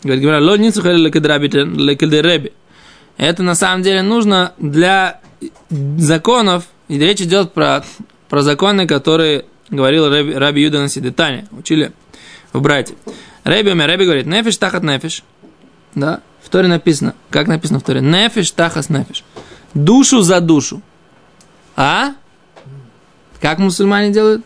Говорит, 0.03 0.23
говорят, 0.23 0.41
ло 0.41 0.55
лекедереби. 0.55 2.53
Это 3.17 3.43
на 3.43 3.53
самом 3.53 3.83
деле 3.83 4.01
нужно 4.01 4.53
для 4.57 5.19
законов, 5.69 6.63
и 6.87 6.97
речь 6.97 7.21
идет 7.21 7.53
про, 7.53 7.83
про 8.29 8.41
законы, 8.41 8.87
которые 8.87 9.45
говорил 9.69 10.09
Раби, 10.09 10.63
Юда 10.63 10.79
на 10.79 10.89
Сидетане, 10.89 11.47
учили 11.51 11.91
в 12.51 12.61
брате. 12.61 12.95
Раби 13.43 13.71
Умер, 13.71 13.87
Раби 13.87 14.05
говорит, 14.05 14.25
нефиш 14.25 14.57
тахат 14.57 14.83
нефиш. 14.83 15.23
Да, 15.95 16.21
в 16.41 16.49
Торе 16.49 16.67
написано, 16.67 17.15
как 17.29 17.47
написано 17.47 17.79
в 17.79 17.83
Торе, 17.83 18.01
нефиш 18.01 18.51
тахас 18.51 18.89
нефиш. 18.89 19.23
Душу 19.73 20.21
за 20.21 20.41
душу. 20.41 20.81
А? 21.75 22.11
Как 23.41 23.57
мусульмане 23.57 24.11
делают? 24.11 24.45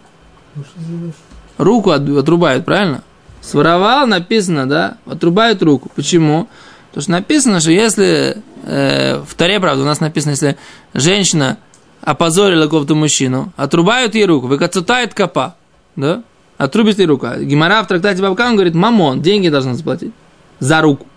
Руку 1.57 1.91
отрубают, 1.91 2.65
правильно? 2.65 3.03
Своровал, 3.41 4.07
написано, 4.07 4.67
да, 4.67 4.97
отрубают 5.05 5.61
руку. 5.61 5.91
Почему? 5.95 6.47
Потому 6.89 7.01
что 7.01 7.11
написано, 7.11 7.59
что 7.59 7.71
если, 7.71 8.37
э, 8.63 9.19
в 9.19 9.35
Таре, 9.35 9.59
правда, 9.59 9.83
у 9.83 9.85
нас 9.85 9.99
написано, 9.99 10.31
если 10.31 10.57
женщина 10.93 11.57
опозорила 12.01 12.63
какого-то 12.63 12.95
мужчину, 12.95 13.51
отрубают 13.57 14.15
ей 14.15 14.25
руку, 14.25 14.47
выкацутает 14.47 15.13
копа, 15.13 15.55
да, 15.95 16.23
отрубит 16.57 16.99
ей 16.99 17.05
руку. 17.05 17.27
Гимара 17.39 17.83
в 17.83 17.87
трактате 17.87 18.21
Бабкам 18.21 18.55
говорит, 18.55 18.75
мамон, 18.75 19.21
деньги 19.21 19.49
должна 19.49 19.73
заплатить 19.73 20.13
за 20.59 20.81
руку. 20.81 21.07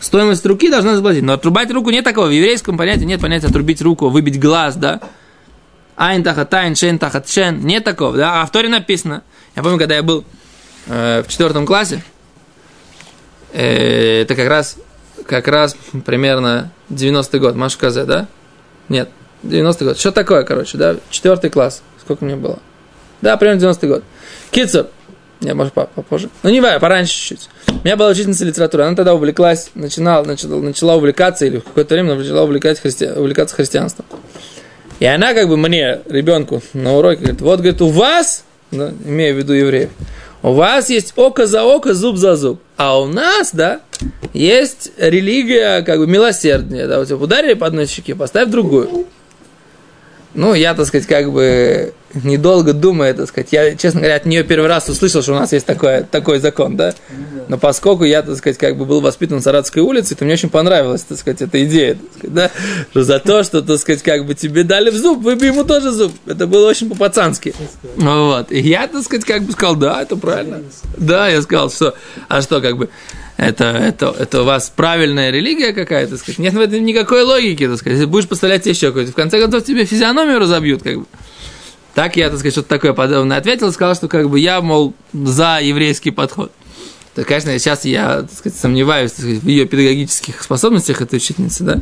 Стоимость 0.00 0.46
руки 0.46 0.70
должна 0.70 0.94
заплатить. 0.94 1.22
Но 1.22 1.32
отрубать 1.32 1.70
руку 1.70 1.90
нет 1.90 2.04
такого. 2.04 2.26
В 2.26 2.30
еврейском 2.30 2.78
понятии 2.78 3.04
нет 3.04 3.20
понятия 3.20 3.48
отрубить 3.48 3.82
руку, 3.82 4.08
выбить 4.08 4.40
глаз, 4.40 4.76
да. 4.76 5.00
Айн 5.96 6.22
тахат 6.22 6.50
тайн, 6.50 6.74
шен 6.74 6.98
тахат 6.98 7.28
шен. 7.28 7.60
Нет 7.60 7.84
такого, 7.84 8.16
да. 8.16 8.42
А 8.42 8.46
в 8.46 8.50
Торе 8.52 8.68
написано. 8.68 9.22
Я 9.56 9.62
помню, 9.62 9.78
когда 9.78 9.96
я 9.96 10.02
был 10.02 10.24
Э, 10.86 11.22
в 11.22 11.28
четвертом 11.28 11.64
классе, 11.64 12.02
э, 13.52 14.22
это 14.22 14.34
как 14.34 14.48
раз, 14.48 14.76
как 15.26 15.46
раз 15.46 15.76
примерно 16.04 16.72
90-й 16.90 17.38
год, 17.38 17.54
Маша 17.54 17.78
Казе, 17.78 18.04
да? 18.04 18.26
Нет, 18.88 19.08
90-й 19.44 19.84
год. 19.84 19.98
Что 19.98 20.10
такое, 20.10 20.42
короче, 20.42 20.78
да? 20.78 20.96
Четвертый 21.10 21.50
класс. 21.50 21.82
Сколько 22.00 22.24
мне 22.24 22.34
было? 22.34 22.58
Да, 23.22 23.36
примерно 23.36 23.60
90-й 23.60 23.88
год. 23.88 24.02
Китсер. 24.50 24.88
Не, 25.40 25.54
может, 25.54 25.72
попозже. 25.72 26.28
Ну, 26.42 26.50
не 26.50 26.60
важно, 26.60 26.78
пораньше 26.78 27.14
чуть-чуть. 27.14 27.48
У 27.68 27.84
меня 27.84 27.96
была 27.96 28.10
учительница 28.10 28.44
литературы. 28.44 28.84
Она 28.84 28.94
тогда 28.94 29.14
увлеклась, 29.14 29.70
начинала, 29.74 30.24
начала, 30.24 30.60
начала 30.60 30.96
увлекаться, 30.96 31.46
или 31.46 31.58
в 31.58 31.64
какое-то 31.64 31.94
время 31.94 32.14
начала 32.14 32.42
увлекать 32.42 32.78
христи... 32.78 33.06
увлекаться 33.06 33.56
христианством. 33.56 34.06
И 35.00 35.06
она 35.06 35.34
как 35.34 35.48
бы 35.48 35.56
мне, 35.56 36.00
ребенку, 36.08 36.62
на 36.74 36.96
уроке 36.96 37.22
говорит, 37.22 37.40
вот, 37.40 37.58
говорит, 37.58 37.82
у 37.82 37.88
вас, 37.88 38.44
да, 38.70 38.92
имея 39.04 39.34
в 39.34 39.38
виду 39.38 39.52
евреев, 39.52 39.90
у 40.42 40.52
вас 40.52 40.90
есть 40.90 41.14
око 41.16 41.46
за 41.46 41.64
око, 41.64 41.92
зуб 41.92 42.16
за 42.16 42.36
зуб. 42.36 42.60
А 42.76 43.00
у 43.00 43.06
нас, 43.06 43.50
да, 43.52 43.80
есть 44.32 44.92
религия 44.96 45.82
как 45.82 45.98
бы 45.98 46.06
милосердная. 46.06 46.86
Да, 46.86 47.00
вот 47.00 47.10
ударили 47.10 47.54
по 47.54 47.66
одной 47.66 47.86
щеке, 47.86 48.14
поставь 48.14 48.48
другую. 48.48 49.06
Ну, 50.34 50.54
я, 50.54 50.74
так 50.74 50.86
сказать, 50.86 51.06
как 51.06 51.30
бы 51.30 51.92
недолго 52.14 52.72
думая, 52.72 53.14
так 53.14 53.28
сказать, 53.28 53.48
я, 53.52 53.74
честно 53.74 54.00
говоря, 54.00 54.16
от 54.16 54.26
нее 54.26 54.44
первый 54.44 54.66
раз 54.66 54.88
услышал, 54.88 55.22
что 55.22 55.32
у 55.32 55.36
нас 55.36 55.52
есть 55.52 55.66
такой, 55.66 56.04
такой 56.04 56.40
закон, 56.40 56.76
да? 56.76 56.94
Но 57.48 57.58
поскольку 57.58 58.04
я, 58.04 58.22
так 58.22 58.36
сказать, 58.36 58.58
как 58.58 58.76
бы 58.76 58.84
был 58.84 59.00
воспитан 59.00 59.36
на 59.36 59.42
Саратской 59.42 59.82
улице, 59.82 60.14
то 60.14 60.24
мне 60.24 60.34
очень 60.34 60.48
понравилась, 60.48 61.02
так 61.02 61.18
сказать, 61.18 61.42
эта 61.42 61.64
идея, 61.64 61.94
так 61.94 62.12
сказать, 62.16 62.34
да? 62.34 62.50
Что 62.90 63.04
за 63.04 63.18
то, 63.18 63.42
что, 63.42 63.62
так 63.62 63.78
сказать, 63.78 64.02
как 64.02 64.26
бы 64.26 64.34
тебе 64.34 64.64
дали 64.64 64.90
в 64.90 64.96
зуб, 64.96 65.22
выбей 65.22 65.48
ему 65.48 65.64
тоже 65.64 65.90
зуб. 65.90 66.12
Это 66.26 66.46
было 66.46 66.68
очень 66.68 66.88
по-пацански. 66.88 67.54
Вот. 67.96 68.50
И 68.52 68.60
я, 68.60 68.86
так 68.88 69.02
сказать, 69.02 69.24
как 69.24 69.42
бы 69.42 69.52
сказал, 69.52 69.76
да, 69.76 70.02
это 70.02 70.16
правильно. 70.16 70.62
Да, 70.96 71.28
я 71.28 71.42
сказал, 71.42 71.70
что, 71.70 71.94
а 72.28 72.42
что, 72.42 72.60
как 72.60 72.76
бы, 72.76 72.88
это, 73.46 73.64
это, 73.64 74.14
это 74.18 74.42
у 74.42 74.44
вас 74.44 74.72
правильная 74.74 75.30
религия 75.30 75.72
какая-то, 75.72 76.16
сказать. 76.16 76.38
Нет 76.38 76.54
в 76.54 76.60
этом 76.60 76.84
никакой 76.84 77.22
логики, 77.22 77.66
так 77.66 77.78
сказать. 77.78 77.98
Если 77.98 78.10
будешь 78.10 78.28
поставлять 78.28 78.66
еще 78.66 78.88
какой-то, 78.88 79.12
в 79.12 79.14
конце 79.14 79.40
концов 79.40 79.64
тебе 79.64 79.84
физиономию 79.84 80.38
разобьют, 80.38 80.82
как 80.82 80.98
бы. 81.00 81.06
Так 81.94 82.16
я, 82.16 82.30
так 82.30 82.38
сказать, 82.38 82.54
что-то 82.54 82.68
такое 82.68 82.94
подобное 82.94 83.36
ответил, 83.36 83.70
сказал, 83.72 83.94
что 83.94 84.08
как 84.08 84.30
бы 84.30 84.38
я, 84.38 84.60
мол, 84.62 84.94
за 85.12 85.60
еврейский 85.60 86.10
подход. 86.10 86.50
То, 87.14 87.24
конечно, 87.24 87.58
сейчас 87.58 87.84
я, 87.84 88.22
так 88.22 88.32
сказать, 88.32 88.58
сомневаюсь 88.58 89.12
так 89.12 89.20
сказать, 89.20 89.42
в 89.42 89.46
ее 89.46 89.66
педагогических 89.66 90.42
способностях 90.42 91.02
этой 91.02 91.16
учительницы, 91.16 91.62
да. 91.64 91.80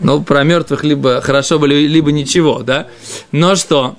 Но 0.00 0.20
про 0.20 0.42
мертвых 0.42 0.82
либо 0.82 1.20
хорошо 1.20 1.60
бы, 1.60 1.68
либо 1.68 2.10
ничего, 2.10 2.64
да. 2.64 2.88
Но 3.30 3.54
что? 3.54 3.96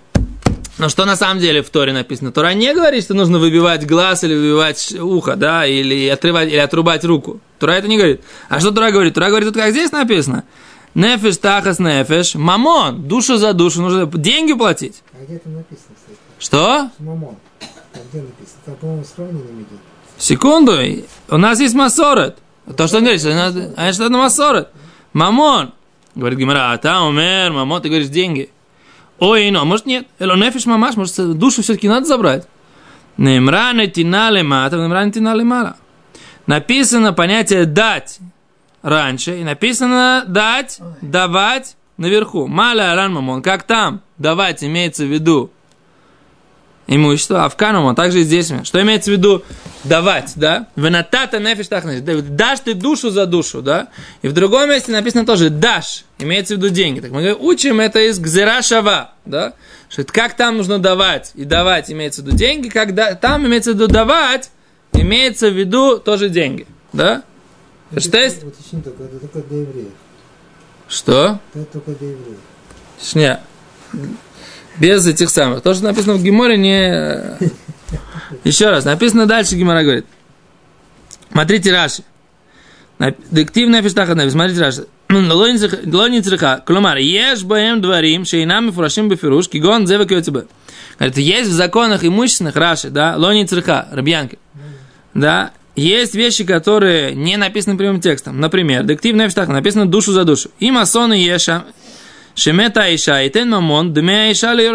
Но 0.77 0.89
что 0.89 1.05
на 1.05 1.15
самом 1.15 1.39
деле 1.39 1.61
в 1.61 1.69
Торе 1.69 1.93
написано? 1.93 2.31
Тора 2.31 2.53
не 2.53 2.73
говорит, 2.73 3.03
что 3.03 3.13
нужно 3.13 3.37
выбивать 3.37 3.85
глаз 3.85 4.23
или 4.23 4.33
выбивать 4.33 4.93
ухо, 4.99 5.35
да, 5.35 5.67
или 5.67 6.07
отрывать, 6.07 6.49
или 6.49 6.57
отрубать 6.57 7.05
руку. 7.05 7.39
Тора 7.59 7.73
это 7.73 7.87
не 7.87 7.97
говорит. 7.97 8.21
А 8.49 8.59
что 8.59 8.71
Тора 8.71 8.91
говорит? 8.91 9.13
Тора 9.13 9.27
говорит, 9.27 9.49
вот 9.49 9.55
как 9.55 9.71
здесь 9.71 9.91
написано. 9.91 10.45
Нефеш 10.95 11.37
тахас 11.37 11.79
нефеш, 11.79 12.35
мамон, 12.35 13.07
душу 13.07 13.37
за 13.37 13.53
душу, 13.53 13.81
нужно 13.81 14.05
деньги 14.05 14.53
платить. 14.53 15.01
А 15.13 15.23
где 15.23 15.39
там 15.39 15.55
написано, 15.55 15.95
кстати? 15.95 16.19
Что? 16.39 16.89
Мамон. 16.99 17.35
А 17.61 17.97
где 18.09 18.21
написано? 18.21 18.59
Там, 18.65 18.75
по-моему, 18.75 19.03
сравнением 19.03 19.57
идет. 19.59 19.79
Секунду, 20.17 20.73
у 21.29 21.37
нас 21.37 21.59
есть 21.59 21.73
масорет. 21.73 22.37
То, 22.77 22.87
что 22.87 22.97
он 22.97 23.03
говорит, 23.03 23.23
а 23.25 23.93
что 23.93 24.05
это 24.05 24.13
масорет? 24.13 24.69
Мамон. 25.13 25.73
Говорит 26.15 26.37
Гимара, 26.37 26.73
а 26.73 26.77
там 26.77 27.07
умер, 27.07 27.53
мамон, 27.53 27.81
ты 27.81 27.89
говоришь 27.89 28.09
деньги. 28.09 28.51
Ой, 29.23 29.51
ну, 29.51 29.61
а 29.61 29.63
может 29.63 29.85
нет? 29.85 30.05
Эло 30.19 30.35
нефиш 30.35 30.65
мамаш, 30.65 30.97
может 30.97 31.37
душу 31.37 31.61
все-таки 31.61 31.87
надо 31.87 32.05
забрать. 32.05 32.45
Немраны 33.15 33.87
тинали 33.87 34.41
мата, 34.41 34.75
немраны 34.75 35.13
тинали 35.13 35.43
мала. 35.43 35.77
Написано 36.45 37.13
понятие 37.13 37.63
дать 37.63 38.19
раньше, 38.81 39.39
и 39.39 39.45
написано 39.45 40.25
дать, 40.27 40.81
давать 41.01 41.77
наверху. 41.95 42.47
Маля 42.47 42.91
аран 42.91 43.13
мамон, 43.13 43.41
как 43.41 43.63
там 43.63 44.01
давать 44.17 44.61
имеется 44.61 45.05
в 45.05 45.07
виду 45.07 45.51
имущество, 46.87 47.45
а 47.45 47.49
в 47.49 47.55
кануму 47.55 47.95
также 47.95 48.21
и 48.21 48.23
здесь. 48.23 48.51
Что 48.63 48.81
имеется 48.81 49.11
в 49.11 49.13
виду 49.13 49.43
давать, 49.83 50.33
да? 50.35 50.67
Венатата 50.75 51.39
нефиш 51.39 51.67
Дашь 51.67 52.59
ты 52.59 52.73
душу 52.73 53.09
за 53.09 53.25
душу, 53.25 53.61
да? 53.61 53.87
И 54.21 54.27
в 54.27 54.33
другом 54.33 54.69
месте 54.69 54.91
написано 54.91 55.25
тоже 55.25 55.49
дашь, 55.49 56.05
имеется 56.19 56.55
в 56.55 56.57
виду 56.57 56.69
деньги. 56.69 56.99
Так 56.99 57.11
мы 57.11 57.33
учим 57.33 57.79
это 57.79 57.99
из 57.99 58.19
гзера 58.19 58.61
шава, 58.61 59.13
да? 59.25 59.53
Что 59.89 60.03
как 60.03 60.35
там 60.35 60.57
нужно 60.57 60.79
давать, 60.79 61.31
и 61.35 61.45
давать 61.45 61.91
имеется 61.91 62.21
в 62.21 62.25
виду 62.25 62.35
деньги, 62.35 62.69
когда 62.69 63.15
там 63.15 63.45
имеется 63.45 63.71
в 63.71 63.75
виду 63.75 63.87
давать, 63.87 64.49
имеется 64.93 65.49
в 65.49 65.53
виду 65.53 65.99
тоже 65.99 66.29
деньги, 66.29 66.67
да? 66.91 67.23
Что 67.95 68.17
есть? 68.17 68.41
это 68.41 69.19
только 69.19 69.39
для 69.47 69.59
евреев. 69.59 69.91
Что? 70.87 71.39
Это 71.53 71.65
только 71.65 71.91
для 71.91 72.09
евреев. 72.09 72.39
Не. 73.13 73.39
Без 74.79 75.05
этих 75.05 75.29
самых. 75.29 75.61
То, 75.61 75.73
что 75.73 75.83
написано 75.83 76.15
в 76.15 76.23
Гиморе, 76.23 76.57
не... 76.57 76.91
Э, 76.91 77.37
Еще 78.43 78.69
раз, 78.69 78.85
написано 78.85 79.25
дальше, 79.25 79.55
Гимора 79.55 79.83
говорит. 79.83 80.05
Смотрите 81.31 81.71
Раши. 81.71 82.03
Дективная 83.31 83.81
фиштаха 83.81 84.15
написано, 84.15 84.31
смотрите 84.31 84.61
Раши. 84.61 84.87
Лони 85.09 86.21
цриха, 86.21 86.63
клумар, 86.65 86.97
ешь 86.97 87.43
боем 87.43 87.81
дворим, 87.81 88.25
шейнами 88.25 88.71
фурашим 88.71 89.09
бифируш, 89.09 89.47
кигон 89.47 89.85
зевек 89.85 90.11
йоцебе. 90.11 90.45
Говорит, 90.97 91.17
есть 91.17 91.49
в 91.49 91.53
законах 91.53 92.03
имущественных 92.03 92.55
Раши, 92.55 92.89
да, 92.89 93.15
лони 93.17 93.45
цриха, 93.45 93.87
рыбьянки. 93.91 94.39
Да, 95.13 95.51
есть 95.75 96.15
вещи, 96.15 96.43
которые 96.43 97.13
не 97.13 97.37
написаны 97.37 97.77
прямым 97.77 98.01
текстом. 98.01 98.39
Например, 98.39 98.83
дективная 98.83 99.27
фиштаха 99.27 99.51
написано 99.51 99.85
душу 99.85 100.13
за 100.13 100.23
душу. 100.23 100.49
И 100.59 100.71
масоны 100.71 101.13
еша, 101.13 101.65
шемета 102.35 102.93
иша, 102.93 103.21
и 103.23 103.29
тен 103.29 103.49
мамон, 103.49 103.93
дмя 103.93 104.31
иша 104.31 104.53
ли 104.53 104.69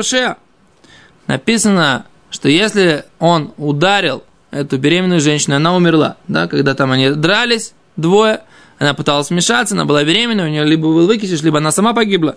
Написано, 1.26 2.06
что 2.30 2.48
если 2.48 3.04
он 3.18 3.52
ударил 3.56 4.24
эту 4.50 4.78
беременную 4.78 5.20
женщину, 5.20 5.56
она 5.56 5.74
умерла, 5.74 6.16
да, 6.26 6.46
когда 6.46 6.74
там 6.74 6.92
они 6.92 7.10
дрались, 7.10 7.72
двое, 7.96 8.40
она 8.78 8.94
пыталась 8.94 9.30
вмешаться, 9.30 9.74
она 9.74 9.84
была 9.84 10.04
беременна, 10.04 10.44
у 10.44 10.48
нее 10.48 10.64
либо 10.64 10.82
был 10.82 11.06
выкидыш, 11.06 11.42
либо 11.42 11.58
она 11.58 11.72
сама 11.72 11.92
погибла. 11.92 12.36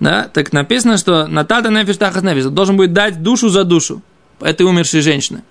Да, 0.00 0.28
так 0.32 0.52
написано, 0.52 0.98
что 0.98 1.26
Натата 1.26 1.70
нефиш 1.70 1.96
тахас 1.96 2.22
нефиш, 2.22 2.44
должен 2.44 2.76
будет 2.76 2.92
дать 2.92 3.22
душу 3.22 3.48
за 3.48 3.64
душу 3.64 4.02
этой 4.40 4.66
умершей 4.66 5.00
женщины. 5.00 5.42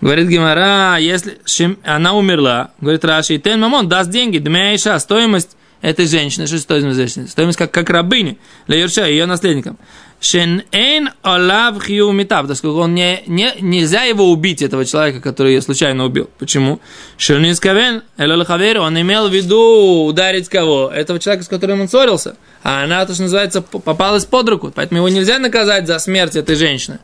Говорит 0.00 0.28
Гимара, 0.28 0.96
если 0.98 1.38
она 1.82 2.14
умерла, 2.14 2.70
говорит 2.80 3.04
Раши, 3.04 3.34
и 3.34 3.38
тен 3.38 3.60
мамон 3.60 3.88
даст 3.88 4.10
деньги, 4.10 4.38
дмяиша, 4.38 4.96
стоимость 5.00 5.56
этой 5.80 6.06
женщины, 6.06 6.46
что 6.46 6.58
стоимость 6.58 6.96
женщины? 6.96 7.28
Стоимость 7.28 7.58
как, 7.58 7.70
как 7.70 7.90
рабыни 7.90 8.38
для 8.66 8.80
Юрша, 8.80 9.06
ее 9.06 9.26
наследникам. 9.26 9.78
Шен 10.20 10.64
эйн 10.72 11.10
олав 11.22 11.78
хью 11.84 12.10
митав, 12.10 12.48
поскольку 12.48 12.80
он 12.80 12.94
не, 12.94 13.22
не, 13.26 13.52
нельзя 13.60 14.02
его 14.02 14.30
убить, 14.32 14.62
этого 14.62 14.84
человека, 14.84 15.20
который 15.20 15.54
ее 15.54 15.62
случайно 15.62 16.04
убил. 16.04 16.28
Почему? 16.38 16.80
Шен 17.16 17.48
искавен, 17.50 18.02
он 18.18 19.00
имел 19.00 19.28
в 19.28 19.32
виду 19.32 20.06
ударить 20.06 20.48
кого? 20.48 20.90
Этого 20.92 21.20
человека, 21.20 21.44
с 21.44 21.48
которым 21.48 21.82
он 21.82 21.88
ссорился. 21.88 22.36
А 22.64 22.82
она, 22.82 23.06
то, 23.06 23.14
что 23.14 23.22
называется, 23.22 23.62
попалась 23.62 24.24
под 24.24 24.48
руку. 24.48 24.72
Поэтому 24.74 24.98
его 24.98 25.08
нельзя 25.08 25.38
наказать 25.38 25.86
за 25.86 26.00
смерть 26.00 26.34
этой 26.34 26.56
женщины. 26.56 26.98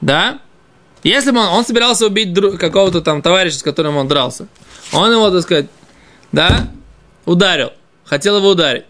Да? 0.00 0.40
Если 1.04 1.30
бы 1.30 1.38
он, 1.38 1.46
он 1.46 1.64
собирался 1.64 2.06
убить 2.06 2.34
какого-то 2.58 3.00
там 3.00 3.22
товарища, 3.22 3.60
с 3.60 3.62
которым 3.62 3.96
он 3.96 4.08
дрался, 4.08 4.48
он 4.92 5.12
его, 5.12 5.30
так 5.30 5.42
сказать, 5.42 5.66
да, 6.32 6.68
ударил, 7.26 7.72
хотел 8.04 8.38
его 8.38 8.48
ударить. 8.48 8.84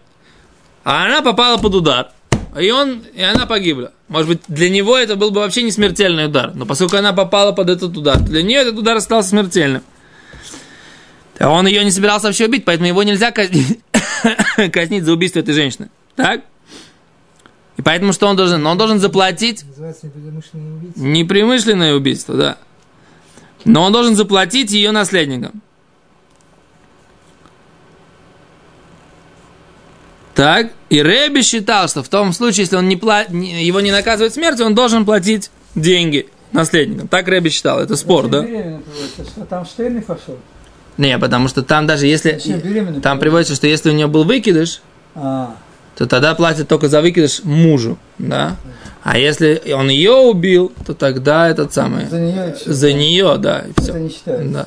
А 0.83 1.05
она 1.05 1.21
попала 1.21 1.57
под 1.57 1.75
удар, 1.75 2.11
и, 2.57 2.71
он, 2.71 3.03
и 3.13 3.21
она 3.21 3.45
погибла. 3.45 3.91
Может 4.07 4.29
быть, 4.29 4.41
для 4.47 4.69
него 4.69 4.97
это 4.97 5.17
был 5.17 5.31
бы 5.31 5.41
вообще 5.41 5.63
не 5.63 5.71
смертельный 5.71 6.25
удар. 6.27 6.53
Но 6.55 6.65
поскольку 6.65 6.95
она 6.95 7.11
попала 7.11 7.51
под 7.51 7.69
этот 7.69 7.97
удар, 7.97 8.19
для 8.19 8.41
нее 8.41 8.59
этот 8.59 8.77
удар 8.77 9.01
стал 9.01 9.21
смертельным. 9.23 9.83
А 11.39 11.49
он 11.49 11.67
ее 11.67 11.83
не 11.83 11.91
собирался 11.91 12.27
вообще 12.27 12.45
убить, 12.45 12.65
поэтому 12.65 12.87
его 12.87 13.03
нельзя 13.03 13.31
казнить, 13.31 13.79
казнить 14.71 15.03
за 15.03 15.13
убийство 15.13 15.39
этой 15.39 15.53
женщины. 15.53 15.89
Так? 16.15 16.41
И 17.77 17.81
поэтому 17.83 18.11
что 18.11 18.27
он 18.27 18.35
должен? 18.35 18.65
Он 18.65 18.77
должен 18.77 18.99
заплатить... 18.99 19.63
Называется 19.65 20.07
непредумышленное 20.07 20.77
убийство. 20.77 21.01
Непремышленное 21.03 21.95
убийство, 21.95 22.35
да. 22.35 22.57
Но 23.65 23.83
он 23.83 23.91
должен 23.91 24.15
заплатить 24.15 24.71
ее 24.71 24.91
наследникам. 24.91 25.61
Так, 30.37 30.67
и 30.91 31.01
Рэби 31.01 31.41
считал, 31.41 31.87
что 31.89 32.03
в 32.03 32.09
том 32.09 32.31
случае, 32.31 32.65
если 32.65 32.75
он 32.75 32.87
не 32.87 32.95
пла... 32.95 33.21
его 33.21 33.81
не 33.81 33.91
наказывает 33.91 34.35
смертью, 34.35 34.67
он 34.67 34.75
должен 34.75 35.03
платить 35.03 35.49
деньги 35.73 36.29
наследникам. 36.51 37.07
Так 37.07 37.27
Рэби 37.27 37.49
считал, 37.49 37.79
это 37.79 37.95
спор, 37.95 38.27
да? 38.27 38.45
Там 39.49 39.65
штейный 39.65 40.03
пошел? 40.03 40.37
Не, 40.97 41.17
потому 41.17 41.47
что 41.47 41.63
там 41.63 41.87
даже 41.87 42.05
если... 42.05 42.39
Там 43.01 43.17
приводится, 43.17 43.55
что 43.55 43.65
если 43.65 43.89
у 43.89 43.93
нее 43.93 44.05
был 44.05 44.25
выкидыш, 44.25 44.81
А, 45.15 45.55
то 45.95 46.05
тогда 46.05 46.35
платят 46.35 46.67
только 46.67 46.87
за 46.87 47.01
выкидыш 47.01 47.41
мужу, 47.43 47.97
да? 48.19 48.57
А 49.01 49.17
если 49.17 49.73
он 49.73 49.89
ее 49.89 50.11
убил, 50.11 50.71
то 50.85 50.93
тогда 50.93 51.49
этот 51.49 51.73
самый... 51.73 52.05
за 52.05 52.19
нее 52.19 52.45
это 52.49 52.73
За 52.73 52.93
нее, 52.93 53.37
да, 53.39 53.61
и 53.61 53.71
Это 53.71 53.81
все. 53.81 53.93
не 53.97 54.09
считается. 54.09 54.53
Да. 54.53 54.65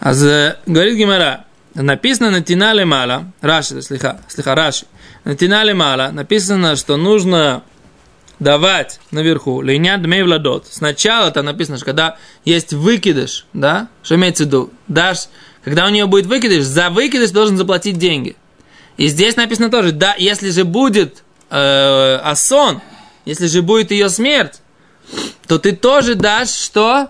А 0.00 0.14
за, 0.14 0.56
говорит 0.64 0.96
Гимара, 0.96 1.45
написано 1.82 2.30
на 2.30 2.40
Тинале 2.40 2.84
Мала, 2.84 3.32
Раши, 3.40 3.82
слиха, 3.82 4.20
слиха, 4.28 4.54
Раши, 4.54 4.86
на 5.24 5.36
Тинале 5.36 5.74
Мала 5.74 6.10
написано, 6.10 6.76
что 6.76 6.96
нужно 6.96 7.62
давать 8.38 9.00
наверху, 9.10 9.62
линя 9.62 9.96
дмей 9.98 10.22
владот. 10.22 10.66
Сначала 10.70 11.30
там 11.30 11.46
написано, 11.46 11.76
что 11.76 11.86
когда 11.86 12.16
есть 12.44 12.72
выкидыш, 12.72 13.46
да, 13.52 13.88
что 14.02 14.14
имеется 14.16 14.44
в 14.44 14.46
виду, 14.46 14.70
дашь, 14.88 15.28
когда 15.64 15.86
у 15.86 15.90
нее 15.90 16.06
будет 16.06 16.26
выкидыш, 16.26 16.64
за 16.64 16.90
выкидыш 16.90 17.30
должен 17.30 17.56
заплатить 17.56 17.98
деньги. 17.98 18.36
И 18.96 19.08
здесь 19.08 19.36
написано 19.36 19.70
тоже, 19.70 19.92
да, 19.92 20.14
если 20.16 20.50
же 20.50 20.64
будет 20.64 21.22
э, 21.50 22.16
асон, 22.22 22.80
если 23.24 23.46
же 23.46 23.62
будет 23.62 23.90
ее 23.90 24.08
смерть, 24.08 24.60
то 25.46 25.58
ты 25.58 25.72
тоже 25.72 26.14
дашь 26.14 26.50
что? 26.50 27.08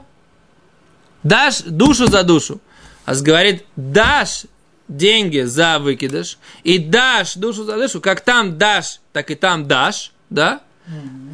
Дашь 1.23 1.61
душу 1.63 2.07
за 2.07 2.23
душу. 2.23 2.61
А 3.05 3.15
говорит, 3.15 3.65
дашь 3.77 4.45
деньги 4.89 5.41
за 5.41 5.79
выкидыш 5.79 6.39
и 6.65 6.79
дашь 6.79 7.35
душу 7.35 7.65
за 7.65 7.77
душу, 7.77 8.01
как 8.01 8.21
там 8.21 8.59
дашь, 8.59 9.01
так 9.13 9.31
и 9.31 9.35
там 9.35 9.67
дашь, 9.67 10.13
да? 10.31 10.61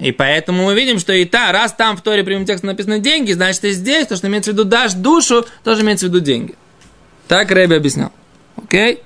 И 0.00 0.12
поэтому 0.12 0.64
мы 0.64 0.74
видим, 0.74 0.98
что 0.98 1.12
и 1.12 1.26
та, 1.26 1.52
раз 1.52 1.72
там 1.74 1.96
в 1.96 2.02
Торе 2.02 2.24
прямым 2.24 2.46
текстом 2.46 2.68
написано 2.68 2.98
деньги, 2.98 3.32
значит 3.32 3.64
и 3.64 3.72
здесь, 3.72 4.06
то, 4.06 4.16
что 4.16 4.28
имеется 4.28 4.50
в 4.50 4.54
виду 4.54 4.64
дашь 4.64 4.94
душу, 4.94 5.44
тоже 5.62 5.82
имеется 5.82 6.06
в 6.06 6.08
виду 6.08 6.20
деньги. 6.20 6.54
Так 7.28 7.50
Рэби 7.50 7.74
объяснял. 7.74 8.12
Окей? 8.56 9.02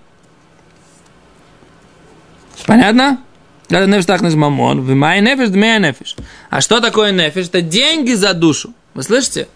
Понятно? 2.66 3.20
Это 3.68 3.86
нефиш 3.86 4.06
так 4.06 4.22
мамон, 4.22 4.80
в 4.80 4.94
май 4.94 5.20
нефиш, 5.20 5.48
дмея 5.48 5.78
нефиш. 5.78 6.14
А 6.50 6.60
что 6.60 6.80
такое 6.80 7.10
нефиш? 7.10 7.46
Это 7.46 7.60
деньги 7.60 8.12
за 8.12 8.32
душу. 8.32 8.72
Вы 8.94 9.02
слышите? 9.02 9.48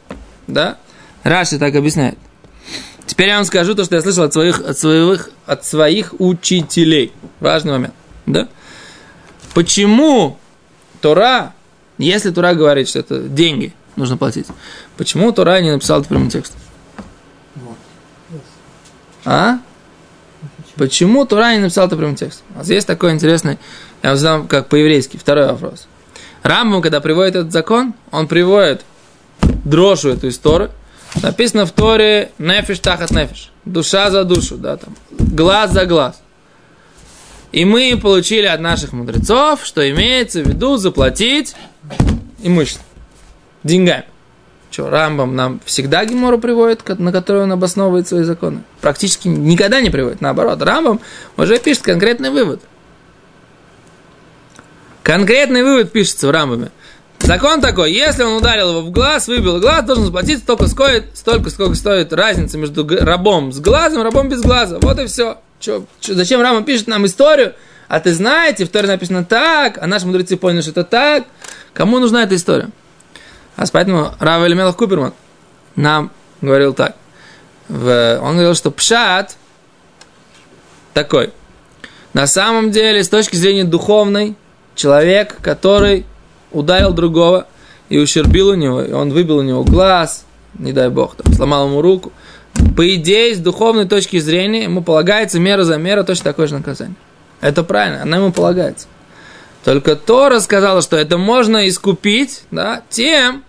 Да? 0.49 0.79
Раши 1.23 1.59
так 1.59 1.75
объясняет. 1.77 2.19
Теперь 3.11 3.27
я 3.27 3.37
вам 3.39 3.45
скажу 3.45 3.75
то, 3.75 3.85
что 3.85 3.97
я 3.97 4.03
слышал 4.03 4.23
от 4.23 4.33
своих, 4.33 4.61
от 4.61 4.79
своих, 4.79 5.31
от 5.45 5.65
своих 5.65 6.15
учителей. 6.21 7.13
Важный 7.41 7.73
момент. 7.73 7.95
Да? 8.27 8.47
Почему 9.53 10.39
Тора, 11.01 11.53
если 11.99 12.31
Тора 12.31 12.55
говорит, 12.55 12.89
что 12.89 13.01
это 13.01 13.19
деньги 13.19 13.75
нужно 13.97 14.17
платить, 14.17 14.47
почему 14.97 15.33
Тора 15.33 15.61
не 15.61 15.73
написал 15.73 15.99
это 15.99 16.09
прямым 16.09 16.31
текстом? 16.31 16.61
А? 19.25 19.59
Почему 20.77 21.27
Тура 21.27 21.53
не 21.55 21.59
написал 21.59 21.89
это 21.89 21.97
прямым 21.97 22.15
текстом? 22.15 22.47
А 22.55 22.63
здесь 22.63 22.85
такой 22.85 23.11
интересный, 23.11 23.59
я 24.05 24.11
вам 24.11 24.19
задам 24.19 24.47
как 24.47 24.69
по-еврейски, 24.69 25.17
второй 25.17 25.49
вопрос. 25.49 25.89
Рамбам, 26.45 26.81
когда 26.81 27.01
приводит 27.01 27.35
этот 27.35 27.53
закон, 27.53 27.93
он 28.13 28.29
приводит 28.29 28.85
дрошу 29.65 30.11
эту 30.11 30.29
историю. 30.29 30.71
Написано 31.23 31.67
в 31.67 31.73
Торе 31.73 32.31
нефиш 32.39 32.79
тахат 32.79 33.11
нефиш. 33.11 33.51
Душа 33.65 34.11
за 34.11 34.25
душу, 34.25 34.57
да, 34.57 34.77
там, 34.77 34.97
глаз 35.11 35.73
за 35.73 35.87
глаз. 35.87 36.21
И 37.53 37.65
мы 37.65 37.99
получили 38.01 38.47
от 38.47 38.61
наших 38.61 38.93
мудрецов, 38.93 39.65
что 39.65 39.89
имеется 39.91 40.43
в 40.43 40.47
виду 40.47 40.77
заплатить 40.77 41.57
имущество. 42.43 42.85
Деньгами. 43.65 44.05
Что, 44.71 44.89
Рамбам 44.89 45.35
нам 45.35 45.61
всегда 45.65 46.05
Гемору 46.05 46.39
приводит, 46.39 46.89
на 47.01 47.11
которую 47.11 47.45
он 47.45 47.53
обосновывает 47.53 48.07
свои 48.07 48.23
законы? 48.23 48.63
Практически 48.81 49.27
никогда 49.27 49.81
не 49.81 49.91
приводит. 49.91 50.21
Наоборот, 50.21 50.63
Рамбам 50.63 51.01
уже 51.37 51.59
пишет 51.59 51.83
конкретный 51.83 52.31
вывод. 52.31 52.63
Конкретный 55.03 55.65
вывод 55.65 55.91
пишется 55.91 56.29
в 56.29 56.31
Рамбаме. 56.31 56.71
Закон 57.21 57.61
такой, 57.61 57.93
если 57.93 58.23
он 58.23 58.39
ударил 58.39 58.71
его 58.71 58.81
в 58.81 58.91
глаз, 58.91 59.29
выбил 59.29 59.61
глаз, 59.61 59.85
должен 59.85 60.07
заплатить 60.07 60.41
столько, 60.41 60.67
стоит, 60.67 61.05
столько, 61.15 61.51
сколько 61.51 61.75
стоит 61.75 62.13
разница 62.13 62.59
между 62.59 62.87
рабом 62.89 63.53
с 63.53 63.61
глазом, 63.61 64.03
рабом 64.03 64.29
без 64.29 64.41
глаза. 64.41 64.79
Вот 64.81 64.99
и 64.99 65.07
все. 65.07 65.39
Чё, 65.61 65.85
чё, 66.01 66.15
зачем 66.15 66.41
Рама 66.41 66.63
пишет 66.63 66.89
нам 66.89 67.05
историю? 67.05 67.55
А 67.87 68.01
ты 68.01 68.15
знаете, 68.15 68.65
в 68.65 68.71
Торе 68.71 68.89
написано 68.89 69.25
так, 69.25 69.77
а 69.81 69.87
наши 69.87 70.07
мудрецы 70.07 70.37
поняли, 70.37 70.63
что 70.63 70.71
это 70.71 70.85
так. 70.85 71.25
Кому 71.75 71.99
нужна 71.99 72.23
эта 72.23 72.35
история? 72.35 72.71
А 73.57 73.65
поэтому 73.71 74.15
Рава 74.19 74.47
Элемелах 74.47 74.77
Куперман 74.77 75.13
нам 75.77 76.11
говорил 76.41 76.73
так. 76.73 76.97
В, 77.69 78.19
он 78.23 78.33
говорил, 78.35 78.55
что 78.55 78.71
пшат 78.71 79.37
такой. 80.95 81.33
На 82.15 82.27
самом 82.27 82.71
деле, 82.71 83.05
с 83.05 83.09
точки 83.09 83.37
зрения 83.37 83.65
духовной, 83.65 84.35
человек, 84.75 85.37
который 85.43 86.07
ударил 86.53 86.93
другого 86.93 87.47
и 87.89 87.99
ущербил 87.99 88.49
у 88.49 88.55
него, 88.55 88.83
и 88.83 88.93
он 88.93 89.11
выбил 89.11 89.39
у 89.39 89.43
него 89.43 89.65
глаз, 89.65 90.25
не 90.59 90.73
дай 90.73 90.89
бог, 90.89 91.17
там, 91.17 91.33
сломал 91.33 91.69
ему 91.69 91.83
руку, 91.83 92.13
по 92.77 92.95
идее, 92.95 93.35
с 93.35 93.39
духовной 93.39 93.87
точки 93.87 94.19
зрения, 94.19 94.65
ему 94.65 94.83
полагается 94.83 95.39
мера 95.39 95.65
за 95.65 95.77
меру 95.77 96.05
точно 96.05 96.25
такое 96.25 96.47
же 96.47 96.55
наказание. 96.55 96.97
Это 97.41 97.63
правильно, 97.63 98.03
она 98.03 98.19
ему 98.19 98.33
полагается. 98.33 98.87
Только 99.65 99.97
Тора 99.97 100.41
сказала, 100.41 100.83
что 100.83 100.97
это 100.97 101.19
можно 101.19 101.69
искупить 101.69 102.43
да, 102.51 102.83
тем, 102.89 103.45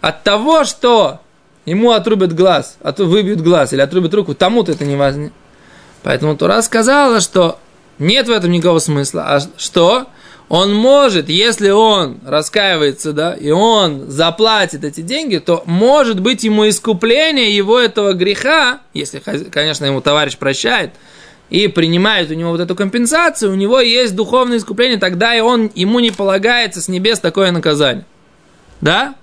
от 0.00 0.22
того, 0.22 0.64
что 0.64 1.20
ему 1.64 1.92
отрубят 1.92 2.34
глаз, 2.34 2.76
то 2.96 3.04
выбьют 3.04 3.40
глаз 3.40 3.72
или 3.72 3.80
отрубят 3.80 4.14
руку, 4.14 4.34
тому-то 4.34 4.72
это 4.72 4.84
не 4.84 4.96
важно. 4.96 5.30
Поэтому 6.02 6.36
Тора 6.36 6.62
сказала, 6.62 7.20
что 7.20 7.58
нет 7.98 8.28
в 8.28 8.30
этом 8.30 8.50
никакого 8.50 8.78
смысла. 8.78 9.24
А 9.26 9.40
что? 9.56 10.06
Он 10.50 10.74
может, 10.74 11.28
если 11.28 11.70
он 11.70 12.18
раскаивается, 12.26 13.12
да, 13.12 13.34
и 13.34 13.50
он 13.50 14.10
заплатит 14.10 14.82
эти 14.82 15.00
деньги, 15.00 15.38
то 15.38 15.62
может 15.64 16.18
быть 16.18 16.42
ему 16.42 16.68
искупление 16.68 17.54
его 17.54 17.78
этого 17.78 18.14
греха, 18.14 18.80
если, 18.92 19.20
конечно, 19.20 19.84
ему 19.84 20.00
товарищ 20.00 20.36
прощает, 20.36 20.90
и 21.50 21.68
принимает 21.68 22.32
у 22.32 22.34
него 22.34 22.50
вот 22.50 22.58
эту 22.58 22.74
компенсацию, 22.74 23.52
у 23.52 23.54
него 23.54 23.78
есть 23.78 24.16
духовное 24.16 24.58
искупление, 24.58 24.98
тогда 24.98 25.36
и 25.36 25.40
он, 25.40 25.70
ему 25.76 26.00
не 26.00 26.10
полагается 26.10 26.82
с 26.82 26.88
небес 26.88 27.20
такое 27.20 27.52
наказание. 27.52 28.04
Да? 28.80 29.14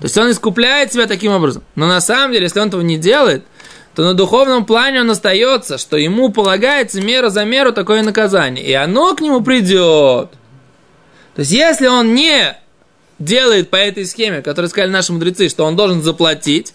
То 0.00 0.06
есть 0.06 0.18
он 0.18 0.28
искупляет 0.28 0.92
себя 0.92 1.06
таким 1.06 1.30
образом. 1.30 1.62
Но 1.76 1.86
на 1.86 2.00
самом 2.00 2.32
деле, 2.32 2.46
если 2.46 2.58
он 2.58 2.66
этого 2.66 2.82
не 2.82 2.98
делает, 2.98 3.44
то 3.94 4.02
на 4.02 4.14
духовном 4.14 4.66
плане 4.66 5.02
он 5.02 5.10
остается, 5.10 5.78
что 5.78 5.96
ему 5.96 6.30
полагается 6.30 7.00
мера 7.00 7.28
за 7.28 7.44
меру 7.44 7.72
такое 7.72 8.02
наказание. 8.02 8.64
И 8.64 8.72
оно 8.72 9.14
к 9.14 9.20
нему 9.20 9.40
придет. 9.40 10.30
То 11.38 11.42
есть, 11.42 11.52
если 11.52 11.86
он 11.86 12.16
не 12.16 12.56
делает 13.20 13.70
по 13.70 13.76
этой 13.76 14.06
схеме, 14.06 14.42
которую 14.42 14.68
сказали 14.68 14.90
наши 14.90 15.12
мудрецы, 15.12 15.48
что 15.48 15.66
он 15.66 15.76
должен 15.76 16.02
заплатить, 16.02 16.74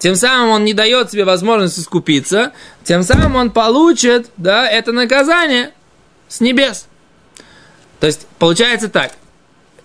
тем 0.00 0.16
самым 0.16 0.50
он 0.50 0.64
не 0.64 0.74
дает 0.74 1.12
себе 1.12 1.24
возможность 1.24 1.78
искупиться, 1.78 2.50
тем 2.82 3.04
самым 3.04 3.36
он 3.36 3.50
получит, 3.52 4.30
да, 4.36 4.68
это 4.68 4.90
наказание 4.90 5.70
с 6.26 6.40
небес. 6.40 6.88
То 8.00 8.08
есть, 8.08 8.26
получается 8.40 8.88
так, 8.88 9.12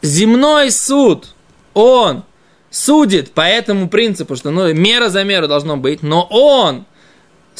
земной 0.01 0.71
суд, 0.71 1.27
он 1.75 2.23
судит 2.71 3.33
по 3.33 3.41
этому 3.41 3.89
принципу, 3.89 4.35
что 4.35 4.49
ну, 4.49 4.73
мера 4.73 5.09
за 5.09 5.23
меру 5.23 5.47
должно 5.47 5.77
быть, 5.77 6.01
но 6.01 6.23
он 6.31 6.87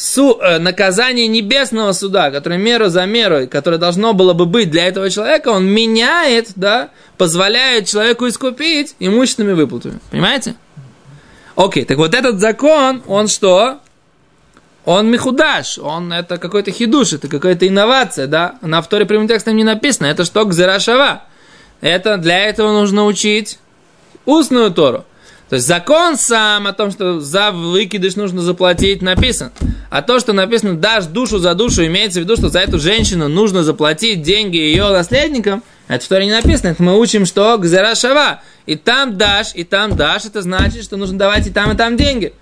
су, 0.00 0.38
э, 0.40 0.58
наказание 0.58 1.28
небесного 1.28 1.92
суда, 1.92 2.30
которое 2.30 2.58
меру 2.58 2.88
за 2.88 3.04
меру, 3.04 3.46
которое 3.46 3.76
должно 3.76 4.14
было 4.14 4.32
бы 4.32 4.46
быть 4.46 4.70
для 4.70 4.86
этого 4.86 5.10
человека, 5.10 5.48
он 5.48 5.66
меняет, 5.66 6.52
да, 6.56 6.88
позволяет 7.18 7.86
человеку 7.86 8.26
искупить 8.26 8.96
имущественными 8.98 9.52
выплатами. 9.52 10.00
Понимаете? 10.10 10.54
Окей, 11.54 11.84
так 11.84 11.98
вот 11.98 12.14
этот 12.14 12.40
закон, 12.40 13.02
он 13.06 13.28
что? 13.28 13.80
Он 14.86 15.10
михудаш, 15.10 15.78
он 15.78 16.10
это 16.12 16.38
какой-то 16.38 16.70
хидуш, 16.70 17.12
это 17.12 17.28
какая-то 17.28 17.68
инновация, 17.68 18.26
да? 18.26 18.54
На 18.62 18.78
авторе 18.78 19.04
прямым 19.04 19.28
текстом 19.28 19.54
не 19.54 19.64
написано, 19.64 20.06
это 20.06 20.24
что 20.24 20.46
гзерашава. 20.46 21.24
Это 21.82 22.16
для 22.16 22.38
этого 22.38 22.72
нужно 22.72 23.04
учить 23.04 23.58
устную 24.24 24.70
Тору. 24.70 25.04
То 25.50 25.56
есть 25.56 25.66
закон 25.66 26.16
сам 26.16 26.68
о 26.68 26.72
том, 26.72 26.92
что 26.92 27.18
за 27.18 27.50
выкидыш 27.50 28.14
нужно 28.14 28.40
заплатить, 28.40 29.02
написан. 29.02 29.50
А 29.90 30.00
то, 30.00 30.20
что 30.20 30.32
написано 30.32 30.74
«дашь 30.74 31.06
душу 31.06 31.38
за 31.38 31.54
душу», 31.54 31.84
имеется 31.84 32.20
в 32.20 32.22
виду, 32.22 32.36
что 32.36 32.50
за 32.50 32.60
эту 32.60 32.78
женщину 32.78 33.26
нужно 33.26 33.64
заплатить 33.64 34.22
деньги 34.22 34.56
ее 34.56 34.88
наследникам, 34.90 35.64
это 35.88 36.04
в 36.04 36.08
Торе 36.08 36.26
не 36.26 36.30
написано. 36.30 36.68
Это 36.68 36.82
мы 36.84 36.96
учим, 36.96 37.26
что 37.26 37.58
«гзера 37.58 37.96
шава». 37.96 38.42
И 38.66 38.76
там 38.76 39.18
дашь, 39.18 39.48
и 39.54 39.64
там 39.64 39.96
дашь, 39.96 40.24
это 40.24 40.40
значит, 40.40 40.84
что 40.84 40.96
нужно 40.96 41.18
давать 41.18 41.48
и 41.48 41.50
там, 41.50 41.72
и 41.72 41.76
там 41.76 41.96
деньги. 41.96 42.32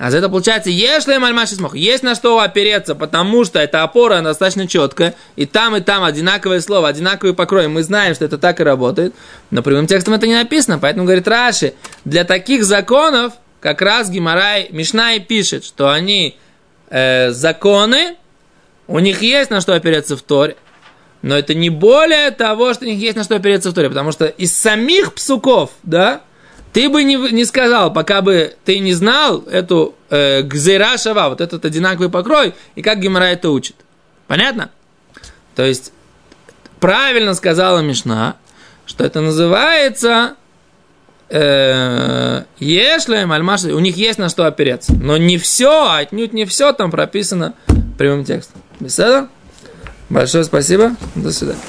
А 0.00 0.10
за 0.10 0.16
это 0.16 0.30
получается, 0.30 0.70
если 0.70 1.18
мальмаши 1.18 1.56
смог, 1.56 1.74
есть 1.74 2.02
на 2.02 2.14
что 2.14 2.40
опереться, 2.40 2.94
потому 2.94 3.44
что 3.44 3.58
эта 3.58 3.82
опора 3.82 4.22
достаточно 4.22 4.66
четкая, 4.66 5.14
и 5.36 5.44
там, 5.44 5.76
и 5.76 5.82
там 5.82 6.04
одинаковое 6.04 6.62
слово, 6.62 6.88
одинаковый 6.88 7.34
покрой, 7.34 7.68
мы 7.68 7.82
знаем, 7.82 8.14
что 8.14 8.24
это 8.24 8.38
так 8.38 8.60
и 8.60 8.64
работает, 8.64 9.14
но 9.50 9.62
прямым 9.62 9.86
текстом 9.86 10.14
это 10.14 10.26
не 10.26 10.34
написано, 10.34 10.78
поэтому 10.78 11.04
говорит 11.04 11.28
Раши, 11.28 11.74
для 12.06 12.24
таких 12.24 12.64
законов 12.64 13.34
как 13.60 13.82
раз 13.82 14.08
Гимарай 14.08 14.68
Мишнай 14.70 15.20
пишет, 15.20 15.66
что 15.66 15.90
они 15.90 16.38
э, 16.88 17.32
законы, 17.32 18.16
у 18.86 19.00
них 19.00 19.20
есть 19.20 19.50
на 19.50 19.60
что 19.60 19.74
опереться 19.74 20.16
в 20.16 20.22
Торе, 20.22 20.56
но 21.20 21.36
это 21.36 21.52
не 21.52 21.68
более 21.68 22.30
того, 22.30 22.72
что 22.72 22.86
у 22.86 22.88
них 22.88 22.98
есть 23.00 23.16
на 23.16 23.24
что 23.24 23.36
опереться 23.36 23.70
в 23.70 23.74
Торе, 23.74 23.90
потому 23.90 24.12
что 24.12 24.24
из 24.24 24.56
самих 24.56 25.12
псуков, 25.12 25.72
да, 25.82 26.22
ты 26.72 26.88
бы 26.88 27.02
не, 27.02 27.16
не 27.32 27.44
сказал, 27.44 27.92
пока 27.92 28.22
бы 28.22 28.54
ты 28.64 28.78
не 28.78 28.92
знал 28.92 29.40
эту 29.42 29.94
э, 30.08 30.42
гзера 30.42 30.96
вот 31.28 31.40
этот 31.40 31.64
одинаковый 31.64 32.10
покрой, 32.10 32.54
и 32.74 32.82
как 32.82 33.00
Гемора 33.00 33.24
это 33.24 33.50
учит. 33.50 33.76
Понятно? 34.26 34.70
То 35.56 35.64
есть, 35.64 35.92
правильно 36.78 37.34
сказала 37.34 37.80
Мишна, 37.80 38.36
что 38.86 39.04
это 39.04 39.20
называется 39.20 40.36
э, 41.28 42.44
Ешлем, 42.58 43.32
Альмаш, 43.32 43.64
у 43.64 43.78
них 43.78 43.96
есть 43.96 44.18
на 44.18 44.28
что 44.28 44.46
опереться. 44.46 44.92
Но 44.94 45.16
не 45.16 45.38
все, 45.38 45.92
отнюдь 45.92 46.32
не 46.32 46.44
все 46.44 46.72
там 46.72 46.90
прописано 46.90 47.54
прямым 47.98 48.24
текстом. 48.24 48.62
Беседа? 48.78 49.28
Большое 50.08 50.44
спасибо. 50.44 50.96
До 51.14 51.32
свидания. 51.32 51.60